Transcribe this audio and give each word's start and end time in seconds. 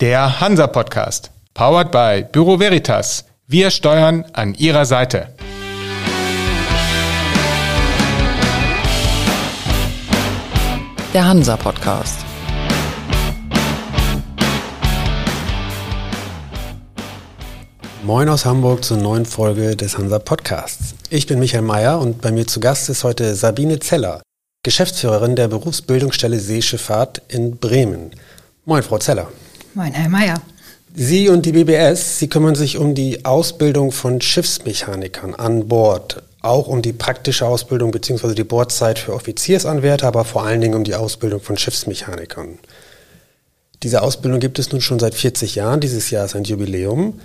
Der 0.00 0.40
Hansa 0.40 0.68
Podcast. 0.68 1.32
Powered 1.54 1.90
by 1.90 2.24
Büro 2.30 2.60
Veritas. 2.60 3.24
Wir 3.48 3.68
steuern 3.72 4.24
an 4.32 4.54
Ihrer 4.54 4.84
Seite. 4.84 5.34
Der 11.12 11.26
Hansa 11.26 11.56
Podcast. 11.56 12.20
Moin 18.04 18.28
aus 18.28 18.44
Hamburg 18.44 18.84
zur 18.84 18.98
neuen 18.98 19.26
Folge 19.26 19.74
des 19.74 19.98
Hansa 19.98 20.20
Podcasts. 20.20 20.94
Ich 21.10 21.26
bin 21.26 21.40
Michael 21.40 21.62
Mayer 21.62 21.98
und 21.98 22.20
bei 22.20 22.30
mir 22.30 22.46
zu 22.46 22.60
Gast 22.60 22.88
ist 22.88 23.02
heute 23.02 23.34
Sabine 23.34 23.80
Zeller, 23.80 24.22
Geschäftsführerin 24.62 25.34
der 25.34 25.48
Berufsbildungsstelle 25.48 26.38
Seeschifffahrt 26.38 27.20
in 27.26 27.56
Bremen. 27.56 28.12
Moin, 28.64 28.84
Frau 28.84 28.98
Zeller. 28.98 29.26
Moin, 29.74 29.92
Herr 29.92 30.08
Mayer. 30.08 30.40
Sie 30.94 31.28
und 31.28 31.44
die 31.46 31.52
BBS, 31.52 32.18
Sie 32.18 32.28
kümmern 32.28 32.54
sich 32.54 32.78
um 32.78 32.94
die 32.94 33.24
Ausbildung 33.24 33.92
von 33.92 34.20
Schiffsmechanikern 34.20 35.34
an 35.34 35.68
Bord, 35.68 36.22
auch 36.40 36.66
um 36.66 36.82
die 36.82 36.92
praktische 36.92 37.46
Ausbildung 37.46 37.90
bzw. 37.90 38.34
die 38.34 38.44
Bordzeit 38.44 38.98
für 38.98 39.14
Offiziersanwärter, 39.14 40.08
aber 40.08 40.24
vor 40.24 40.44
allen 40.44 40.60
Dingen 40.60 40.74
um 40.74 40.84
die 40.84 40.94
Ausbildung 40.94 41.40
von 41.40 41.56
Schiffsmechanikern. 41.56 42.58
Diese 43.82 44.02
Ausbildung 44.02 44.40
gibt 44.40 44.58
es 44.58 44.72
nun 44.72 44.80
schon 44.80 44.98
seit 44.98 45.14
40 45.14 45.54
Jahren. 45.54 45.80
Dieses 45.80 46.10
Jahr 46.10 46.24
ist 46.24 46.34
ein 46.34 46.44
Jubiläum. 46.44 47.20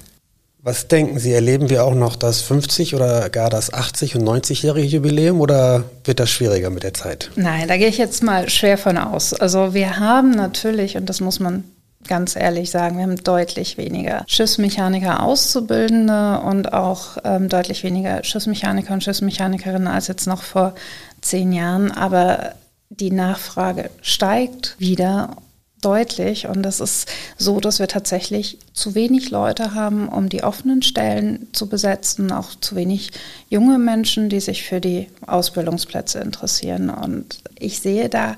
Was 0.62 0.88
denken 0.88 1.20
Sie, 1.20 1.34
erleben 1.34 1.70
wir 1.70 1.84
auch 1.84 1.96
noch 1.96 2.16
das 2.16 2.42
50 2.42 2.96
oder 2.96 3.30
gar 3.30 3.50
das 3.50 3.74
80 3.74 4.16
und 4.16 4.24
90-jährige 4.24 4.88
Jubiläum 4.88 5.42
oder 5.42 5.84
wird 6.04 6.20
das 6.20 6.30
schwieriger 6.30 6.70
mit 6.70 6.84
der 6.84 6.94
Zeit? 6.94 7.32
Nein, 7.36 7.68
da 7.68 7.76
gehe 7.76 7.88
ich 7.88 7.98
jetzt 7.98 8.24
mal 8.24 8.50
schwer 8.50 8.78
von 8.78 8.98
aus. 8.98 9.34
Also 9.34 9.74
wir 9.74 10.00
haben 10.00 10.32
natürlich, 10.32 10.96
und 10.96 11.08
das 11.10 11.20
muss 11.20 11.40
man 11.40 11.64
ganz 12.08 12.36
ehrlich 12.36 12.72
sagen, 12.72 12.98
wir 12.98 13.04
haben 13.04 13.24
deutlich 13.24 13.78
weniger 13.78 14.24
Schiffsmechaniker 14.28 15.24
Auszubildende 15.24 16.40
und 16.42 16.74
auch 16.74 17.18
ähm, 17.24 17.50
deutlich 17.50 17.84
weniger 17.84 18.24
Schiffsmechaniker 18.24 18.94
und 18.94 19.04
Schiffsmechanikerinnen 19.04 19.88
als 19.88 20.08
jetzt 20.08 20.28
noch 20.28 20.44
vor 20.44 20.76
zehn 21.22 21.52
Jahren. 21.54 21.92
Aber 21.92 22.54
die 22.90 23.12
Nachfrage 23.12 23.90
steigt 24.02 24.76
wieder 24.80 25.38
deutlich. 25.84 26.48
Und 26.48 26.66
es 26.66 26.80
ist 26.80 27.10
so, 27.38 27.60
dass 27.60 27.80
wir 27.80 27.88
tatsächlich 27.88 28.60
zu 28.74 28.96
wenig 28.96 29.30
Leute 29.30 29.74
haben, 29.74 30.08
um 30.08 30.30
die 30.30 30.44
offenen 30.44 30.82
Stellen 30.82 31.48
zu 31.52 31.68
besetzen, 31.68 32.32
auch 32.32 32.56
zu 32.60 32.76
wenig 32.76 33.12
junge 33.50 33.78
Menschen, 33.78 34.30
die 34.30 34.40
sich 34.40 34.64
für 34.64 34.82
die 34.82 35.08
Ausbildungsplätze 35.28 36.20
interessieren. 36.20 36.90
Und 36.90 37.44
ich 37.60 37.80
sehe 37.80 38.10
da 38.10 38.36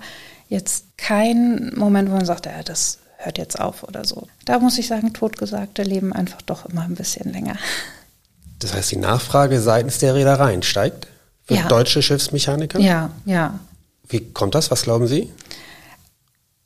jetzt 0.49 0.97
keinen 0.97 1.77
Moment, 1.77 2.09
wo 2.09 2.15
man 2.15 2.25
sagt, 2.25 2.45
ja, 2.45 2.63
das 2.63 2.99
hört 3.17 3.37
jetzt 3.37 3.59
auf 3.59 3.83
oder 3.83 4.05
so. 4.05 4.27
Da 4.45 4.59
muss 4.59 4.77
ich 4.77 4.87
sagen, 4.87 5.13
Totgesagte 5.13 5.83
leben 5.83 6.13
einfach 6.13 6.41
doch 6.41 6.65
immer 6.65 6.81
ein 6.81 6.95
bisschen 6.95 7.31
länger. 7.31 7.55
Das 8.59 8.73
heißt, 8.73 8.91
die 8.91 8.97
Nachfrage 8.97 9.59
seitens 9.59 9.99
der 9.99 10.15
Reedereien 10.15 10.63
steigt 10.63 11.07
für 11.45 11.55
ja. 11.55 11.67
deutsche 11.67 12.01
Schiffsmechaniker? 12.01 12.79
Ja, 12.79 13.11
ja. 13.25 13.59
Wie 14.07 14.31
kommt 14.31 14.55
das? 14.55 14.71
Was 14.71 14.83
glauben 14.83 15.07
Sie? 15.07 15.31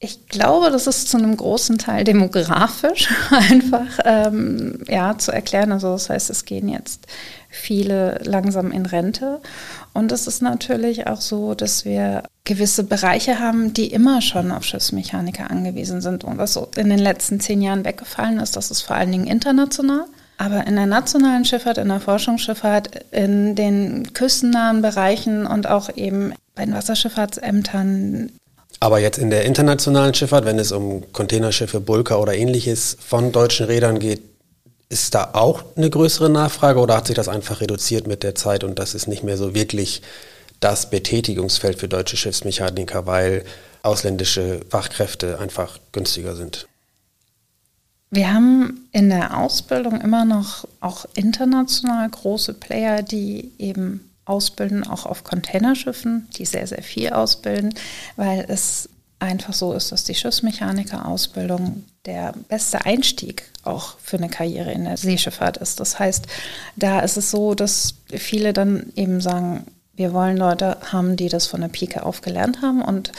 Ich 0.01 0.27
glaube, 0.27 0.71
das 0.71 0.87
ist 0.87 1.09
zu 1.09 1.17
einem 1.17 1.35
großen 1.35 1.77
Teil 1.77 2.05
demografisch 2.05 3.09
einfach 3.31 3.99
ähm, 4.05 4.81
ja, 4.87 5.17
zu 5.17 5.33
erklären. 5.33 5.73
Also 5.73 5.91
das 5.91 6.09
heißt, 6.09 6.29
es 6.29 6.45
gehen 6.45 6.69
jetzt 6.69 7.05
viele 7.49 8.21
langsam 8.23 8.71
in 8.71 8.85
Rente. 8.85 9.41
Und 9.91 10.13
es 10.13 10.25
ist 10.25 10.41
natürlich 10.41 11.07
auch 11.07 11.19
so, 11.19 11.53
dass 11.53 11.83
wir 11.83 12.23
gewisse 12.45 12.85
Bereiche 12.85 13.39
haben, 13.39 13.73
die 13.73 13.87
immer 13.87 14.21
schon 14.21 14.51
auf 14.51 14.63
Schiffsmechaniker 14.63 15.51
angewiesen 15.51 15.99
sind. 15.99 16.23
Und 16.23 16.37
was 16.37 16.53
so 16.53 16.69
in 16.77 16.89
den 16.89 16.99
letzten 16.99 17.41
zehn 17.41 17.61
Jahren 17.61 17.83
weggefallen 17.83 18.39
ist, 18.39 18.55
das 18.55 18.71
ist 18.71 18.81
vor 18.81 18.95
allen 18.95 19.11
Dingen 19.11 19.27
international. 19.27 20.05
Aber 20.37 20.65
in 20.65 20.77
der 20.77 20.85
nationalen 20.85 21.43
Schifffahrt, 21.43 21.77
in 21.77 21.89
der 21.89 21.99
Forschungsschifffahrt, 21.99 23.03
in 23.11 23.55
den 23.55 24.13
küstennahen 24.13 24.81
Bereichen 24.81 25.45
und 25.45 25.67
auch 25.67 25.89
eben 25.97 26.33
bei 26.55 26.63
den 26.63 26.73
Wasserschifffahrtsämtern 26.73 28.31
aber 28.79 28.99
jetzt 28.99 29.17
in 29.17 29.29
der 29.29 29.45
internationalen 29.45 30.13
Schifffahrt, 30.13 30.45
wenn 30.45 30.59
es 30.59 30.71
um 30.71 31.11
Containerschiffe, 31.11 31.81
Bulker 31.81 32.21
oder 32.21 32.33
ähnliches 32.33 32.97
von 33.05 33.31
deutschen 33.31 33.65
Rädern 33.65 33.99
geht, 33.99 34.21
ist 34.89 35.13
da 35.13 35.31
auch 35.33 35.63
eine 35.75 35.89
größere 35.89 36.29
Nachfrage 36.29 36.79
oder 36.79 36.95
hat 36.97 37.07
sich 37.07 37.15
das 37.15 37.27
einfach 37.27 37.61
reduziert 37.61 38.07
mit 38.07 38.23
der 38.23 38.35
Zeit 38.35 38.63
und 38.63 38.79
das 38.79 38.95
ist 38.95 39.07
nicht 39.07 39.23
mehr 39.23 39.37
so 39.37 39.53
wirklich 39.53 40.01
das 40.59 40.89
Betätigungsfeld 40.89 41.79
für 41.79 41.87
deutsche 41.87 42.17
Schiffsmechaniker, 42.17 43.05
weil 43.05 43.45
ausländische 43.83 44.61
Fachkräfte 44.69 45.39
einfach 45.39 45.79
günstiger 45.91 46.35
sind? 46.35 46.67
Wir 48.11 48.33
haben 48.33 48.87
in 48.91 49.09
der 49.09 49.37
Ausbildung 49.37 50.01
immer 50.01 50.25
noch 50.25 50.67
auch 50.79 51.05
international 51.13 52.09
große 52.09 52.55
Player, 52.55 53.03
die 53.03 53.51
eben 53.59 54.08
ausbilden, 54.29 54.85
auch 54.85 55.05
auf 55.05 55.23
Containerschiffen, 55.23 56.27
die 56.37 56.45
sehr, 56.45 56.67
sehr 56.67 56.83
viel 56.83 57.09
ausbilden, 57.09 57.73
weil 58.15 58.45
es 58.47 58.89
einfach 59.19 59.53
so 59.53 59.73
ist, 59.73 59.91
dass 59.91 60.05
die 60.05 60.15
Schiffsmechaniker-Ausbildung 60.15 61.83
der 62.05 62.33
beste 62.47 62.85
Einstieg 62.85 63.43
auch 63.63 63.97
für 63.99 64.17
eine 64.17 64.29
Karriere 64.29 64.71
in 64.71 64.85
der 64.85 64.97
Seeschifffahrt 64.97 65.57
ist. 65.57 65.79
Das 65.79 65.99
heißt, 65.99 66.27
da 66.77 67.01
ist 67.01 67.17
es 67.17 67.29
so, 67.31 67.53
dass 67.53 67.95
viele 68.07 68.53
dann 68.53 68.93
eben 68.95 69.19
sagen, 69.19 69.65
wir 69.93 70.13
wollen 70.13 70.37
Leute 70.37 70.77
haben, 70.93 71.17
die 71.17 71.27
das 71.27 71.45
von 71.45 71.59
der 71.59 71.67
Pike 71.67 72.05
auf 72.05 72.21
gelernt 72.21 72.61
haben. 72.61 72.81
Und 72.81 73.11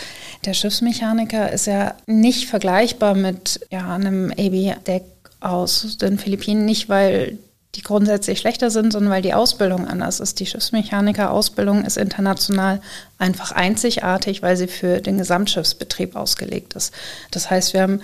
der 0.47 0.55
Schiffsmechaniker 0.55 1.53
ist 1.53 1.67
ja 1.67 1.95
nicht 2.07 2.49
vergleichbar 2.49 3.15
mit 3.15 3.61
ja, 3.71 3.95
einem 3.95 4.31
AB-Deck 4.31 5.05
aus 5.41 5.99
den 5.99 6.19
Philippinen, 6.19 6.65
nicht 6.65 6.89
weil 6.89 7.39
die 7.77 7.83
grundsätzlich 7.83 8.41
schlechter 8.41 8.71
sind, 8.71 8.93
sondern 8.93 9.13
weil 9.13 9.23
die 9.23 9.35
Ausbildung 9.35 9.87
anders 9.87 10.19
ist. 10.19 10.41
Die 10.41 10.47
Schiffsmechaniker-Ausbildung 10.47 11.85
ist 11.85 11.97
international 11.97 12.81
einfach 13.19 13.53
einzigartig, 13.53 14.43
weil 14.43 14.57
sie 14.57 14.67
für 14.67 15.01
den 15.01 15.19
Gesamtschiffsbetrieb 15.19 16.17
ausgelegt 16.17 16.75
ist. 16.75 16.93
Das 17.31 17.49
heißt, 17.49 17.73
wir 17.75 17.83
haben 17.83 18.01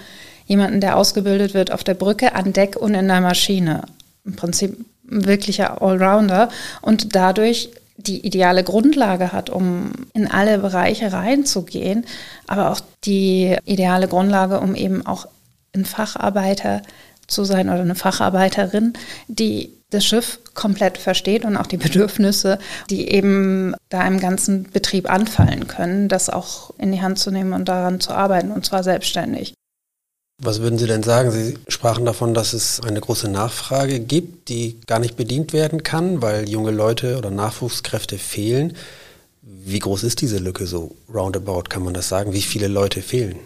jemanden, 0.47 0.81
der 0.81 0.97
ausgebildet 0.97 1.55
wird 1.55 1.73
auf 1.73 1.83
der 1.83 1.95
Brücke, 1.95 2.35
an 2.35 2.53
Deck 2.53 2.77
und 2.77 2.95
in 2.95 3.09
der 3.09 3.21
Maschine. 3.21 3.83
Im 4.25 4.37
Prinzip 4.37 4.79
ein 5.11 5.27
wirklicher 5.27 5.83
Allrounder 5.83 6.49
und 6.81 7.17
dadurch 7.17 7.71
die 7.97 8.25
ideale 8.25 8.63
Grundlage 8.63 9.33
hat, 9.33 9.51
um 9.51 9.91
in 10.13 10.31
alle 10.31 10.59
Bereiche 10.59 11.13
reinzugehen, 11.13 12.05
aber 12.47 12.71
auch 12.71 12.81
die 13.05 13.57
ideale 13.65 14.07
Grundlage, 14.07 14.61
um 14.61 14.75
eben 14.75 15.05
auch 15.07 15.27
ein 15.75 15.85
Facharbeiter 15.85 16.83
zu 17.27 17.45
sein 17.45 17.69
oder 17.69 17.81
eine 17.81 17.95
Facharbeiterin, 17.95 18.95
die 19.29 19.73
das 19.91 20.05
Schiff 20.05 20.41
komplett 20.55 20.99
versteht 20.99 21.45
und 21.45 21.57
auch 21.57 21.67
die 21.67 21.77
Bedürfnisse, 21.87 22.59
die 22.91 23.11
eben 23.11 23.75
da 23.89 24.07
im 24.07 24.21
ganzen 24.21 24.65
Betrieb 24.71 25.11
anfallen 25.11 25.67
können, 25.67 26.09
das 26.09 26.29
auch 26.29 26.73
in 26.79 26.93
die 26.93 27.03
Hand 27.03 27.19
zu 27.19 27.31
nehmen 27.31 27.53
und 27.53 27.69
daran 27.69 28.01
zu 28.01 28.13
arbeiten 28.13 28.51
und 28.51 28.65
zwar 28.65 28.83
selbstständig. 28.83 29.55
Was 30.43 30.61
würden 30.61 30.79
Sie 30.79 30.87
denn 30.87 31.03
sagen? 31.03 31.31
Sie 31.31 31.57
sprachen 31.69 32.05
davon, 32.05 32.35
dass 32.35 32.53
es 32.53 32.81
eine 32.81 33.01
große 33.01 33.29
Nachfrage 33.29 34.01
gibt, 34.01 34.51
die 34.51 34.79
gar 34.87 34.99
nicht 34.99 35.17
bedient 35.17 35.55
werden 35.55 35.83
kann, 35.83 36.21
weil 36.21 36.47
junge 36.47 36.73
Leute 36.73 37.17
oder 37.17 37.31
Nachwuchskräfte 37.31 38.19
fehlen. 38.19 38.77
Wie 39.41 39.79
groß 39.79 40.03
ist 40.03 40.21
diese 40.21 40.39
Lücke 40.39 40.67
so 40.67 40.95
roundabout, 41.13 41.65
kann 41.71 41.83
man 41.83 41.95
das 41.95 42.11
sagen? 42.11 42.35
Wie 42.35 42.43
viele 42.43 42.69
Leute 42.69 43.01
fehlen? 43.01 43.37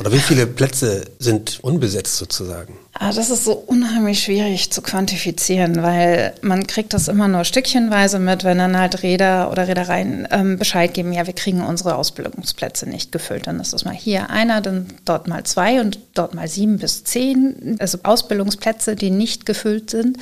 Oder 0.00 0.12
wie 0.12 0.18
viele 0.18 0.46
Plätze 0.46 1.04
sind 1.20 1.60
unbesetzt 1.62 2.16
sozusagen? 2.16 2.76
Ah, 2.94 3.12
das 3.12 3.30
ist 3.30 3.44
so 3.44 3.52
unheimlich 3.52 4.24
schwierig 4.24 4.72
zu 4.72 4.82
quantifizieren, 4.82 5.82
weil 5.82 6.34
man 6.42 6.66
kriegt 6.66 6.94
das 6.94 7.08
immer 7.08 7.28
nur 7.28 7.44
stückchenweise 7.44 8.18
mit, 8.18 8.42
wenn 8.42 8.58
dann 8.58 8.76
halt 8.76 9.02
Räder 9.02 9.50
oder 9.52 9.68
Reedereien 9.68 10.26
ähm, 10.30 10.58
Bescheid 10.58 10.92
geben, 10.94 11.12
ja, 11.12 11.26
wir 11.26 11.34
kriegen 11.34 11.62
unsere 11.64 11.94
Ausbildungsplätze 11.94 12.88
nicht 12.88 13.12
gefüllt. 13.12 13.46
Dann 13.46 13.60
ist 13.60 13.72
das 13.72 13.84
mal 13.84 13.94
hier 13.94 14.30
einer, 14.30 14.60
dann 14.60 14.86
dort 15.04 15.28
mal 15.28 15.44
zwei 15.44 15.80
und 15.80 15.98
dort 16.14 16.34
mal 16.34 16.48
sieben 16.48 16.78
bis 16.78 17.04
zehn. 17.04 17.76
Also 17.78 17.98
Ausbildungsplätze, 18.02 18.96
die 18.96 19.10
nicht 19.10 19.46
gefüllt 19.46 19.90
sind. 19.90 20.18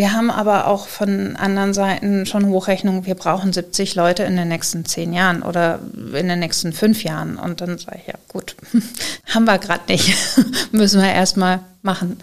Wir 0.00 0.14
haben 0.14 0.30
aber 0.30 0.66
auch 0.66 0.88
von 0.88 1.36
anderen 1.36 1.74
Seiten 1.74 2.24
schon 2.24 2.46
Hochrechnungen, 2.46 3.04
wir 3.04 3.14
brauchen 3.14 3.52
70 3.52 3.96
Leute 3.96 4.22
in 4.22 4.34
den 4.34 4.48
nächsten 4.48 4.86
zehn 4.86 5.12
Jahren 5.12 5.42
oder 5.42 5.78
in 5.94 6.26
den 6.26 6.38
nächsten 6.38 6.72
fünf 6.72 7.04
Jahren. 7.04 7.36
Und 7.36 7.60
dann 7.60 7.76
sage 7.76 7.98
ich, 8.00 8.06
ja 8.06 8.14
gut, 8.28 8.56
haben 9.26 9.44
wir 9.44 9.58
gerade 9.58 9.82
nicht, 9.88 10.16
müssen 10.72 11.02
wir 11.02 11.12
erstmal 11.12 11.60
machen. 11.82 12.18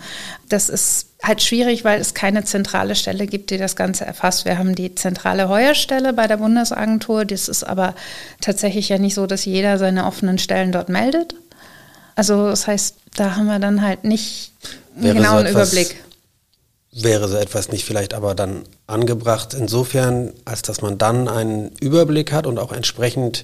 Das 0.50 0.70
ist 0.70 1.10
halt 1.22 1.44
schwierig, 1.44 1.86
weil 1.86 2.02
es 2.02 2.16
keine 2.16 2.44
zentrale 2.44 2.96
Stelle 2.96 3.28
gibt, 3.28 3.52
die 3.52 3.60
das 3.60 3.76
Ganze 3.76 4.08
erfasst. 4.08 4.46
Wir 4.46 4.58
haben 4.58 4.74
die 4.74 4.96
zentrale 4.96 5.48
Heuerstelle 5.48 6.14
bei 6.14 6.26
der 6.26 6.38
Bundesagentur. 6.38 7.26
Das 7.26 7.48
ist 7.48 7.64
aber 7.64 7.94
tatsächlich 8.42 8.90
ja 8.90 8.98
nicht 8.98 9.14
so, 9.14 9.28
dass 9.28 9.46
jeder 9.46 9.78
seine 9.78 10.08
offenen 10.08 10.40
Stellen 10.40 10.72
dort 10.72 10.90
meldet. 10.90 11.36
Also 12.16 12.50
das 12.50 12.66
heißt, 12.66 12.96
da 13.18 13.36
haben 13.36 13.46
wir 13.46 13.60
dann 13.60 13.84
halt 13.84 14.04
nicht 14.04 14.52
einen 14.96 15.14
genauen 15.14 15.46
so 15.46 15.52
Überblick 15.52 15.96
wäre 17.04 17.28
so 17.28 17.38
etwas 17.38 17.72
nicht 17.72 17.86
vielleicht 17.86 18.14
aber 18.14 18.36
dann 18.36 18.64
angebracht, 18.88 19.54
insofern, 19.54 20.34
als 20.46 20.62
dass 20.62 20.82
man 20.82 20.98
dann 20.98 21.28
einen 21.28 21.72
Überblick 21.80 22.32
hat 22.32 22.48
und 22.48 22.60
auch 22.60 22.72
entsprechend 22.72 23.44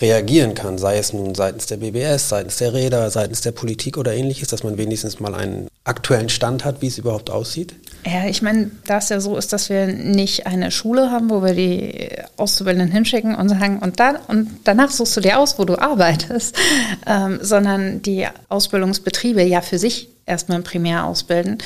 reagieren 0.00 0.54
kann, 0.54 0.78
sei 0.78 0.98
es 0.98 1.12
nun 1.12 1.34
seitens 1.34 1.66
der 1.66 1.76
BBS, 1.76 2.28
seitens 2.28 2.56
der 2.56 2.72
Räder, 2.72 3.10
seitens 3.10 3.42
der 3.42 3.52
Politik 3.52 3.96
oder 3.96 4.12
ähnliches, 4.12 4.48
dass 4.48 4.64
man 4.64 4.76
wenigstens 4.76 5.20
mal 5.20 5.34
einen 5.34 5.68
aktuellen 5.84 6.28
Stand 6.28 6.64
hat, 6.64 6.82
wie 6.82 6.88
es 6.88 6.98
überhaupt 6.98 7.30
aussieht? 7.30 7.74
Ja, 8.04 8.26
ich 8.26 8.42
meine, 8.42 8.70
da 8.86 8.98
es 8.98 9.08
ja 9.08 9.20
so 9.20 9.36
ist, 9.36 9.52
dass 9.52 9.70
wir 9.70 9.86
nicht 9.86 10.46
eine 10.46 10.70
Schule 10.70 11.10
haben, 11.10 11.30
wo 11.30 11.42
wir 11.42 11.54
die 11.54 12.10
Auszubildenden 12.36 12.90
hinschicken 12.90 13.34
und 13.34 13.48
sagen, 13.48 13.78
und, 13.78 14.00
dann, 14.00 14.16
und 14.28 14.48
danach 14.64 14.90
suchst 14.90 15.16
du 15.16 15.20
dir 15.20 15.38
aus, 15.38 15.58
wo 15.58 15.64
du 15.64 15.78
arbeitest, 15.78 16.56
ähm, 17.06 17.38
sondern 17.40 18.02
die 18.02 18.26
Ausbildungsbetriebe 18.48 19.42
ja 19.42 19.60
für 19.60 19.78
sich 19.78 20.08
erstmal 20.26 20.60
primär 20.62 21.04
ausbilden, 21.04 21.58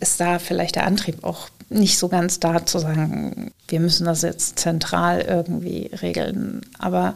ist 0.00 0.20
da 0.20 0.38
vielleicht 0.38 0.76
der 0.76 0.86
Antrieb 0.86 1.24
auch 1.24 1.48
nicht 1.70 1.98
so 1.98 2.08
ganz 2.08 2.40
da 2.40 2.64
zu 2.64 2.78
sagen, 2.78 3.52
wir 3.68 3.80
müssen 3.80 4.06
das 4.06 4.22
jetzt 4.22 4.58
zentral 4.58 5.20
irgendwie 5.20 5.90
regeln. 6.00 6.62
Aber 6.78 7.14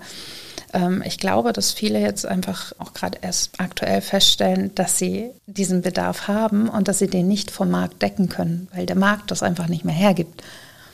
ähm, 0.73 1.03
ich 1.07 1.19
glaube, 1.19 1.53
dass 1.53 1.73
viele 1.73 2.01
jetzt 2.01 2.27
einfach 2.27 2.73
auch 2.79 2.93
gerade 2.93 3.19
erst 3.23 3.59
aktuell 3.61 4.01
feststellen, 4.01 4.75
dass 4.75 4.99
sie 4.99 5.31
diesen 5.47 5.83
Bedarf 5.83 6.29
haben 6.29 6.69
und 6.69 6.89
dass 6.89 6.99
sie 6.99 7.09
den 7.09 7.29
nicht 7.29 7.51
vom 7.51 7.71
Markt 7.71 8.03
decken 8.03 8.29
können, 8.29 8.69
weil 8.75 8.87
der 8.87 8.97
Markt 8.97 9.31
das 9.31 9.43
einfach 9.43 9.69
nicht 9.69 9.85
mehr 9.85 9.95
hergibt. 9.95 10.43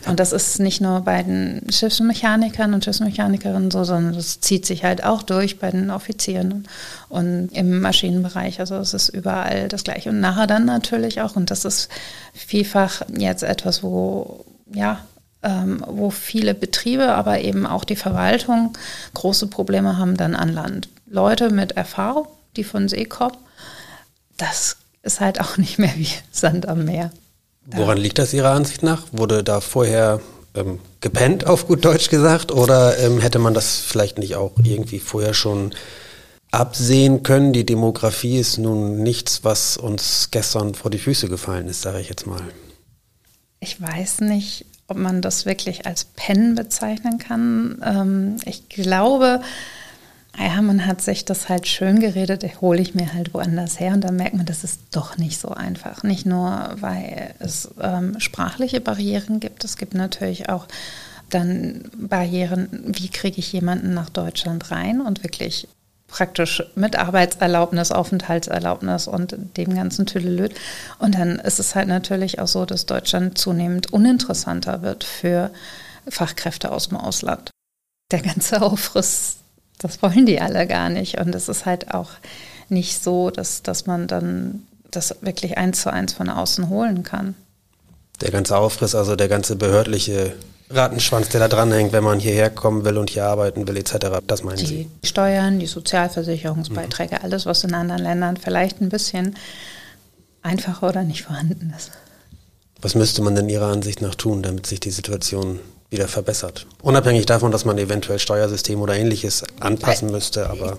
Und 0.07 0.21
das 0.21 0.33
ist 0.33 0.61
nicht 0.61 0.81
nur 0.81 1.01
bei 1.01 1.23
den 1.23 1.63
Schiffsmechanikern 1.71 2.73
und 2.73 2.85
Schiffsmechanikerinnen 2.85 3.71
so, 3.71 3.85
sondern 3.85 4.15
das 4.15 4.41
zieht 4.41 4.65
sich 4.65 4.85
halt 4.85 5.03
auch 5.03 5.23
durch 5.23 5.59
bei 5.59 5.71
den 5.71 5.91
Offizieren 5.91 6.69
und 7.09 7.49
im 7.53 7.81
Maschinenbereich. 7.81 8.61
Also 8.61 8.77
es 8.77 8.95
ist 8.95 9.09
überall 9.09 9.69
das 9.69 9.85
Gleiche. 9.85 10.11
Und 10.11 10.21
nachher 10.21 10.47
dann 10.47 10.65
natürlich 10.65 11.21
auch, 11.21 11.37
und 11.37 11.51
das 11.51 11.65
ist 11.65 11.89
vielfach 12.33 13.03
jetzt 13.17 13.43
etwas, 13.43 13.83
wo 13.83 14.45
ja 14.73 15.01
ähm, 15.43 15.85
wo 15.87 16.11
viele 16.11 16.55
Betriebe, 16.55 17.13
aber 17.13 17.41
eben 17.41 17.67
auch 17.67 17.85
die 17.85 17.97
Verwaltung 17.97 18.77
große 19.15 19.47
Probleme 19.47 19.97
haben 19.97 20.17
dann 20.17 20.35
an 20.35 20.53
Land. 20.53 20.89
Leute 21.07 21.51
mit 21.51 21.73
Erfahrung, 21.73 22.27
die 22.57 22.65
von 22.65 22.89
See 22.89 23.05
kommen, 23.05 23.37
das 24.37 24.77
ist 25.03 25.21
halt 25.21 25.41
auch 25.41 25.57
nicht 25.57 25.79
mehr 25.79 25.95
wie 25.97 26.09
Sand 26.31 26.67
am 26.69 26.85
Meer. 26.85 27.11
Woran 27.77 27.99
liegt 27.99 28.19
das 28.19 28.33
Ihrer 28.33 28.51
Ansicht 28.51 28.83
nach? 28.83 29.05
Wurde 29.13 29.45
da 29.45 29.61
vorher 29.61 30.21
ähm, 30.55 30.79
gepennt, 31.01 31.47
auf 31.47 31.67
gut 31.67 31.85
Deutsch 31.85 32.09
gesagt, 32.09 32.51
oder 32.51 32.99
ähm, 32.99 33.21
hätte 33.21 33.39
man 33.39 33.55
das 33.55 33.79
vielleicht 33.79 34.19
nicht 34.19 34.37
auch 34.37 34.53
irgendwie 34.63 34.99
vorher 34.99 35.35
schon 35.35 35.75
absehen 36.51 37.23
können? 37.23 37.53
Die 37.53 37.67
Demografie 37.67 38.39
ist 38.39 38.59
nun 38.59 39.03
nichts, 39.03 39.45
was 39.45 39.77
uns 39.77 40.31
gestern 40.31 40.75
vor 40.75 40.91
die 40.91 40.99
Füße 40.99 41.29
gefallen 41.29 41.69
ist, 41.69 41.83
sage 41.83 42.01
ich 42.01 42.09
jetzt 42.09 42.27
mal. 42.27 42.41
Ich 43.61 43.81
weiß 43.81 44.21
nicht, 44.23 44.65
ob 44.87 44.97
man 44.97 45.21
das 45.21 45.45
wirklich 45.45 45.85
als 45.85 46.07
Pen 46.07 46.55
bezeichnen 46.55 47.19
kann. 47.19 47.83
Ähm, 47.85 48.37
ich 48.47 48.69
glaube, 48.71 49.43
ja, 50.39 50.63
man 50.63 50.87
hat 50.87 51.01
sich 51.01 51.25
das 51.25 51.49
halt 51.49 51.67
schön 51.67 52.01
geredet, 52.01 52.45
hole 52.61 52.81
ich 52.81 52.95
mir 52.95 53.13
halt 53.13 53.35
woanders 53.35 53.81
her 53.81 53.95
und 53.95 54.03
dann 54.03 54.17
merkt 54.17 54.37
man, 54.37 54.47
das 54.47 54.65
ist 54.65 54.81
doch 54.93 55.17
nicht 55.17 55.41
so 55.41 55.49
einfach. 55.49 56.03
Nicht 56.03 56.27
nur, 56.27 56.77
weil 56.81 57.35
es 57.41 57.69
ähm, 57.81 58.19
sprachliche 58.21 58.81
Barrieren 58.81 59.41
gibt, 59.41 59.65
es 59.65 59.77
gibt 59.77 59.95
natürlich 59.95 60.49
auch 60.49 60.67
dann 61.31 61.83
Barrieren, 61.97 62.69
wie 62.87 63.09
kriege 63.09 63.39
ich 63.39 63.53
jemanden 63.53 63.95
nach 63.95 64.11
Deutschland 64.11 64.71
rein 64.71 65.01
und 65.01 65.23
wirklich 65.23 65.69
praktisch 66.09 66.63
mit 66.75 66.97
Arbeitserlaubnis, 66.97 67.93
Aufenthaltserlaubnis 67.93 69.07
und 69.07 69.37
dem 69.57 69.75
ganzen 69.75 70.07
Tüdelöd. 70.07 70.55
Und 70.99 71.15
dann 71.15 71.39
ist 71.39 71.59
es 71.59 71.75
halt 71.75 71.89
natürlich 71.89 72.39
auch 72.39 72.47
so, 72.49 72.65
dass 72.65 72.87
Deutschland 72.87 73.39
zunehmend 73.39 73.93
uninteressanter 73.93 74.83
wird 74.83 75.05
für 75.05 75.51
Fachkräfte 76.09 76.73
aus 76.73 76.89
dem 76.89 76.97
Ausland. 76.97 77.51
Der 78.11 78.23
ganze 78.23 78.63
Aufriss, 78.63 79.37
das 79.79 80.03
wollen 80.03 80.27
die 80.27 80.41
alle 80.41 80.67
gar 80.67 80.89
nicht. 80.89 81.19
Und 81.19 81.35
es 81.35 81.49
ist 81.49 81.67
halt 81.67 81.95
auch 81.95 82.11
nicht 82.69 83.03
so, 83.03 83.31
dass, 83.31 83.63
dass 83.63 83.87
man 83.87 84.07
dann 84.07 84.67
das 84.91 85.17
wirklich 85.21 85.59
eins 85.59 85.83
zu 85.83 85.93
eins 85.93 86.13
von 86.13 86.29
außen 86.29 86.69
holen 86.69 87.03
kann. 87.03 87.35
Der 88.21 88.31
ganze 88.31 88.57
Aufriss, 88.57 88.95
also 88.95 89.17
der 89.17 89.29
ganze 89.29 89.57
behördliche 89.57 90.35
Rattenschwanz, 90.71 91.29
der 91.31 91.41
da 91.41 91.49
dranhängt, 91.49 91.93
wenn 91.93 92.05
man 92.05 92.19
hierher 92.19 92.51
kommen 92.51 92.85
will 92.85 92.99
und 92.99 93.11
hier 93.11 93.25
arbeiten 93.25 93.67
will, 93.67 93.77
etc. 93.77 94.21
Das 94.27 94.43
meinen 94.43 94.59
die 94.59 94.67
Sie? 94.67 94.91
Die 95.03 95.07
Steuern, 95.07 95.59
die 95.59 95.67
Sozialversicherungsbeiträge, 95.67 97.17
mhm. 97.17 97.25
alles, 97.25 97.47
was 97.47 97.65
in 97.65 97.75
anderen 97.75 98.03
Ländern 98.03 98.37
vielleicht 98.37 98.81
ein 98.81 98.89
bisschen 98.89 99.37
einfacher 100.43 100.89
oder 100.89 101.05
nicht 101.05 101.23
vorhanden 101.23 101.73
ist. 101.77 101.93
Was 102.81 102.95
müsste 102.95 103.23
man 103.23 103.35
denn 103.35 103.49
Ihrer 103.49 103.69
Ansicht 103.69 104.03
nach 104.03 104.15
tun, 104.15 104.43
damit 104.43 104.67
sich 104.67 104.81
die 104.81 104.91
Situation 104.91 105.59
wieder 105.91 106.09
verbessert? 106.09 106.67
Unabhängig 106.83 107.27
davon, 107.27 107.51
dass 107.51 107.65
man 107.65 107.79
eventuell 107.79 108.19
Steuersystem 108.19 108.81
oder 108.81 108.95
ähnliches 108.97 109.45
anpassen 109.61 110.11
müsste, 110.11 110.51
aber. 110.51 110.79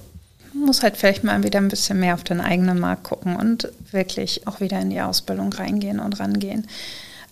Man 0.54 0.66
muss 0.66 0.84
halt 0.84 0.98
vielleicht 0.98 1.24
mal 1.24 1.44
wieder 1.44 1.60
ein 1.60 1.70
bisschen 1.70 2.00
mehr 2.00 2.14
auf 2.14 2.24
den 2.24 2.42
eigenen 2.42 2.80
Markt 2.80 3.04
gucken 3.04 3.36
und 3.36 3.72
wirklich 3.92 4.48
auch 4.48 4.60
wieder 4.60 4.80
in 4.80 4.90
die 4.90 5.02
Ausbildung 5.02 5.54
reingehen 5.54 6.00
und 6.00 6.20
rangehen. 6.20 6.68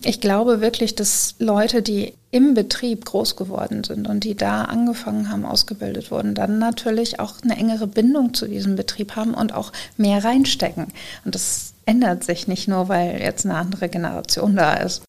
Ich 0.03 0.21
glaube 0.21 0.61
wirklich, 0.61 0.93
dass 0.93 1.35
Leute, 1.39 1.81
die 1.81 2.13
im 2.29 2.53
Betrieb 2.53 3.05
groß 3.05 3.35
geworden 3.35 3.83
sind 3.83 4.07
und 4.07 4.23
die 4.23 4.35
da 4.35 4.63
angefangen 4.63 5.31
haben, 5.31 5.45
ausgebildet 5.45 6.11
wurden, 6.11 6.35
dann 6.35 6.59
natürlich 6.59 7.19
auch 7.19 7.41
eine 7.41 7.57
engere 7.57 7.87
Bindung 7.87 8.33
zu 8.33 8.47
diesem 8.47 8.75
Betrieb 8.75 9.15
haben 9.15 9.33
und 9.33 9.53
auch 9.53 9.71
mehr 9.97 10.23
reinstecken. 10.23 10.87
Und 11.25 11.33
das 11.33 11.73
ändert 11.85 12.23
sich 12.23 12.47
nicht 12.47 12.67
nur, 12.67 12.89
weil 12.89 13.19
jetzt 13.19 13.45
eine 13.45 13.55
andere 13.55 13.89
Generation 13.89 14.55
da 14.55 14.75
ist. 14.75 15.01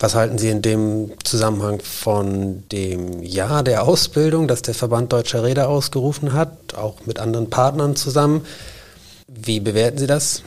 Was 0.00 0.14
halten 0.14 0.38
Sie 0.38 0.48
in 0.48 0.62
dem 0.62 1.12
Zusammenhang 1.24 1.80
von 1.80 2.62
dem 2.70 3.20
Jahr 3.22 3.64
der 3.64 3.82
Ausbildung, 3.82 4.46
das 4.46 4.62
der 4.62 4.74
Verband 4.74 5.12
Deutscher 5.12 5.42
Räder 5.42 5.68
ausgerufen 5.68 6.34
hat, 6.34 6.74
auch 6.74 7.04
mit 7.06 7.18
anderen 7.18 7.50
Partnern 7.50 7.96
zusammen? 7.96 8.46
Wie 9.26 9.58
bewerten 9.58 9.98
Sie 9.98 10.06
das? 10.06 10.42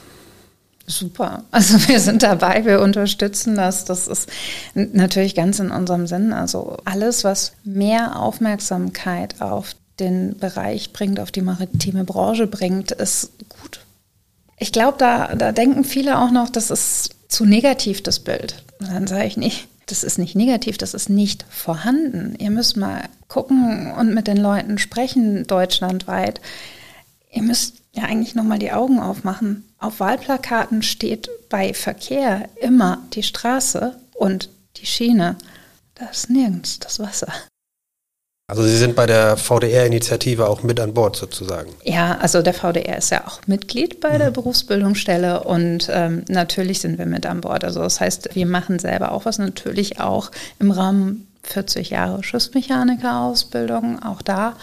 Super. 0.88 1.44
Also 1.51 1.88
wir 1.89 2.00
sind 2.00 2.24
dabei, 2.24 2.65
wir 2.65 2.81
unterstützen 2.81 3.56
das. 3.56 3.83
Das 3.83 4.07
ist 4.07 4.30
natürlich 4.74 5.36
ganz 5.36 5.59
in 5.59 5.69
unserem 5.69 6.07
Sinn. 6.07 6.31
Also 6.31 6.77
alles, 6.86 7.24
was 7.24 7.51
mehr 7.63 8.19
Aufmerksamkeit 8.19 9.42
auf 9.42 9.75
den 10.00 10.38
Bereich 10.38 10.94
bringt, 10.94 11.19
auf 11.19 11.31
die 11.31 11.42
maritime 11.42 12.06
Branche 12.06 12.47
bringt, 12.47 12.92
ist 12.92 13.31
gut. 13.50 13.81
Ich 14.57 14.71
glaube, 14.71 14.97
da, 14.97 15.36
da 15.36 15.51
denken 15.51 15.83
viele 15.83 16.19
auch 16.19 16.31
noch, 16.31 16.50
das 16.50 16.71
ist 16.71 17.15
zu 17.31 17.45
negativ, 17.45 18.04
das 18.04 18.19
Bild. 18.19 18.63
Und 18.80 18.92
dann 18.92 19.07
sage 19.07 19.25
ich 19.25 19.38
nicht, 19.38 19.68
das 19.88 20.04
ist 20.04 20.18
nicht 20.18 20.36
negativ, 20.36 20.78
das 20.78 20.94
ist 20.94 21.10
nicht 21.10 21.45
vorhanden. 21.50 22.36
Ihr 22.38 22.51
müsst 22.51 22.78
mal 22.78 23.10
gucken 23.28 23.92
und 23.92 24.13
mit 24.13 24.28
den 24.28 24.38
Leuten 24.38 24.78
sprechen, 24.78 25.48
deutschlandweit. 25.48 26.42
Ihr 27.31 27.44
müsst 27.44 27.78
ja 27.94 28.04
eigentlich 28.04 28.36
nochmal 28.36 28.60
die 28.60 28.72
Augen 28.72 29.00
aufmachen. 29.00 29.66
Auf 29.80 30.00
Wahlplakaten 30.00 30.81
steht 30.81 31.30
bei 31.50 31.74
Verkehr 31.74 32.47
immer 32.61 33.00
die 33.14 33.23
Straße 33.23 33.97
und 34.14 34.50
die 34.78 34.85
Schiene. 34.85 35.35
Da 35.95 36.06
ist 36.06 36.30
nirgends 36.30 36.80
das 36.80 37.00
Wasser. 37.00 37.31
Also 38.52 38.64
Sie 38.64 38.76
sind 38.76 38.98
bei 38.98 39.06
der 39.06 39.38
VDR-Initiative 39.38 40.46
auch 40.50 40.62
mit 40.62 40.78
an 40.81 40.94
Bord 40.94 41.16
sozusagen. 41.16 41.70
Ja, 41.86 42.18
also 42.18 42.42
der 42.42 42.54
VDR 42.54 42.98
ist 42.98 43.10
ja 43.10 43.26
auch 43.26 43.40
Mitglied 43.48 44.02
bei 44.02 44.18
der 44.18 44.31
mhm. 44.31 44.34
Berufsbildungsstelle 44.34 45.46
und 45.46 45.90
ähm, 45.90 46.26
natürlich 46.28 46.81
sind 46.81 46.98
wir 46.98 47.06
mit 47.06 47.26
an 47.26 47.40
Bord. 47.40 47.64
Also 47.64 47.80
das 47.80 48.02
heißt, 48.02 48.36
wir 48.36 48.46
machen 48.46 48.78
selber 48.78 49.14
auch 49.14 49.24
was, 49.24 49.38
natürlich 49.38 50.02
auch 50.02 50.31
im 50.60 50.72
Rahmen 50.72 51.28
40 51.44 51.92
Jahre 51.92 52.24
Schiffsmechaniker-Ausbildung. 52.24 54.04
Auch 54.04 54.22
da 54.22 54.58